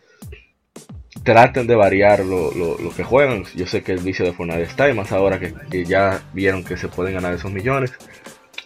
[1.23, 2.49] Traten de variar lo,
[2.97, 3.43] que juegan.
[3.55, 6.75] Yo sé que el vicio de Fortnite está y más ahora que, ya vieron que
[6.75, 7.93] se pueden ganar esos millones.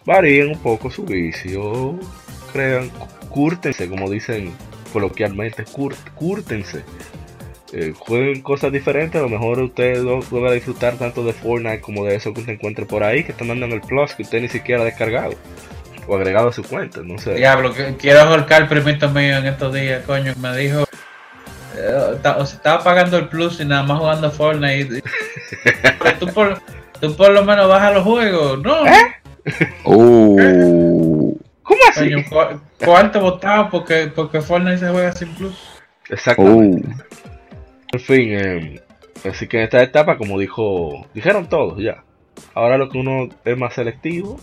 [0.06, 2.00] Varíen un poco su vicio.
[2.54, 2.90] Crean,
[3.28, 4.54] cúrtense, como dicen
[4.94, 5.66] coloquialmente,
[6.16, 6.86] cúrtense.
[7.78, 12.06] Eh, jueguen cosas diferentes, a lo mejor usted no a disfrutar tanto de Fortnite como
[12.06, 14.40] de eso que usted encuentre por ahí, que están dando en el Plus, que usted
[14.40, 15.34] ni siquiera ha descargado
[16.08, 17.34] o agregado a su cuenta, no sé.
[17.34, 20.86] Diablo, que quiero ahorcar el primito mío en estos días, coño, me dijo,
[21.76, 25.04] eh, o se estaba pagando el Plus y nada más jugando Fortnite.
[26.22, 26.62] tú, por,
[27.02, 28.88] tú por lo menos bajas los juegos, ¿no?
[28.88, 29.16] ¿Eh?
[29.84, 31.38] Uh.
[31.62, 32.10] ¿Cómo así?
[32.86, 35.58] ¿Cuánto votaba porque, porque Fortnite se juega sin Plus?
[36.10, 36.88] Exactamente.
[36.88, 37.25] Uh.
[37.96, 38.80] En fin, em,
[39.24, 42.04] así que en esta etapa, como dijo, dijeron todos ya.
[42.54, 44.38] Ahora lo que uno es más selectivo,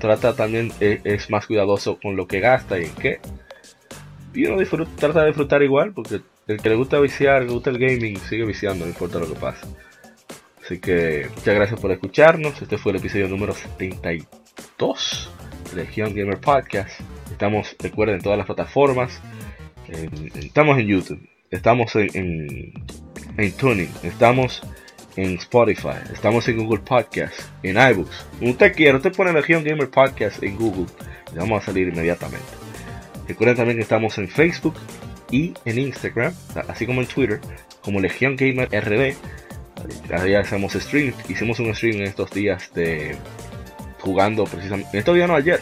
[0.00, 3.20] trata también, e, es, más cuidadoso con lo que gasta y en qué.
[4.34, 4.60] Y uno
[4.96, 8.44] trata de disfrutar igual, porque el que le gusta viciar, le gusta el gaming, sigue
[8.44, 9.64] viciando, no importa lo que pase.
[10.64, 12.60] Así que muchas gracias por escucharnos.
[12.60, 15.30] Este fue el episodio número 72
[15.70, 17.00] de Legion Gamer Podcast.
[17.30, 19.22] Estamos, recuerden, en todas las plataformas.
[20.34, 22.72] estamos en YouTube estamos en,
[23.36, 24.62] en, Tuning, estamos
[25.16, 28.26] en Spotify, estamos en Google Podcast, en iBooks.
[28.40, 30.86] Usted quiere, usted pone Legion Gamer Podcast en Google
[31.32, 32.46] y vamos a salir inmediatamente.
[33.28, 34.74] Recuerden también que estamos en Facebook
[35.30, 36.34] y en Instagram,
[36.68, 37.40] así como en Twitter,
[37.82, 39.16] como Legion Gamer RD.
[40.24, 43.16] Día hacemos stream, hicimos un stream en estos días de
[44.00, 45.60] jugando precisamente, en estos días no ayer,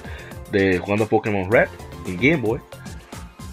[0.51, 1.69] de jugando Pokémon Red
[2.07, 2.61] en Game Boy.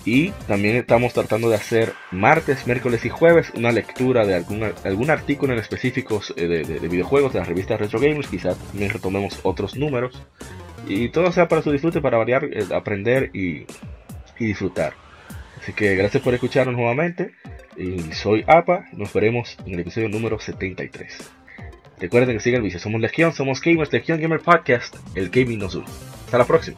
[0.04, 5.10] Y también estamos tratando de hacer martes, miércoles y jueves una lectura de algún, algún
[5.12, 8.28] artículo en específicos eh, de, de, videojuegos de la revista Retro Games.
[8.28, 10.20] Quizás también retomemos otros números.
[10.88, 13.66] Y todo sea para su disfrute, para variar, eh, aprender y,
[14.40, 14.94] y, disfrutar.
[15.62, 17.34] Así que gracias por escucharnos nuevamente.
[17.78, 18.86] Y soy APA.
[18.94, 21.32] Nos veremos en el episodio número 73.
[22.00, 22.80] Recuerden que sigan el vicio.
[22.80, 24.96] Somos Legión, somos Gamers, Legión Gamer Podcast.
[25.14, 25.86] El gaming nos une.
[26.26, 26.78] Hasta la próxima.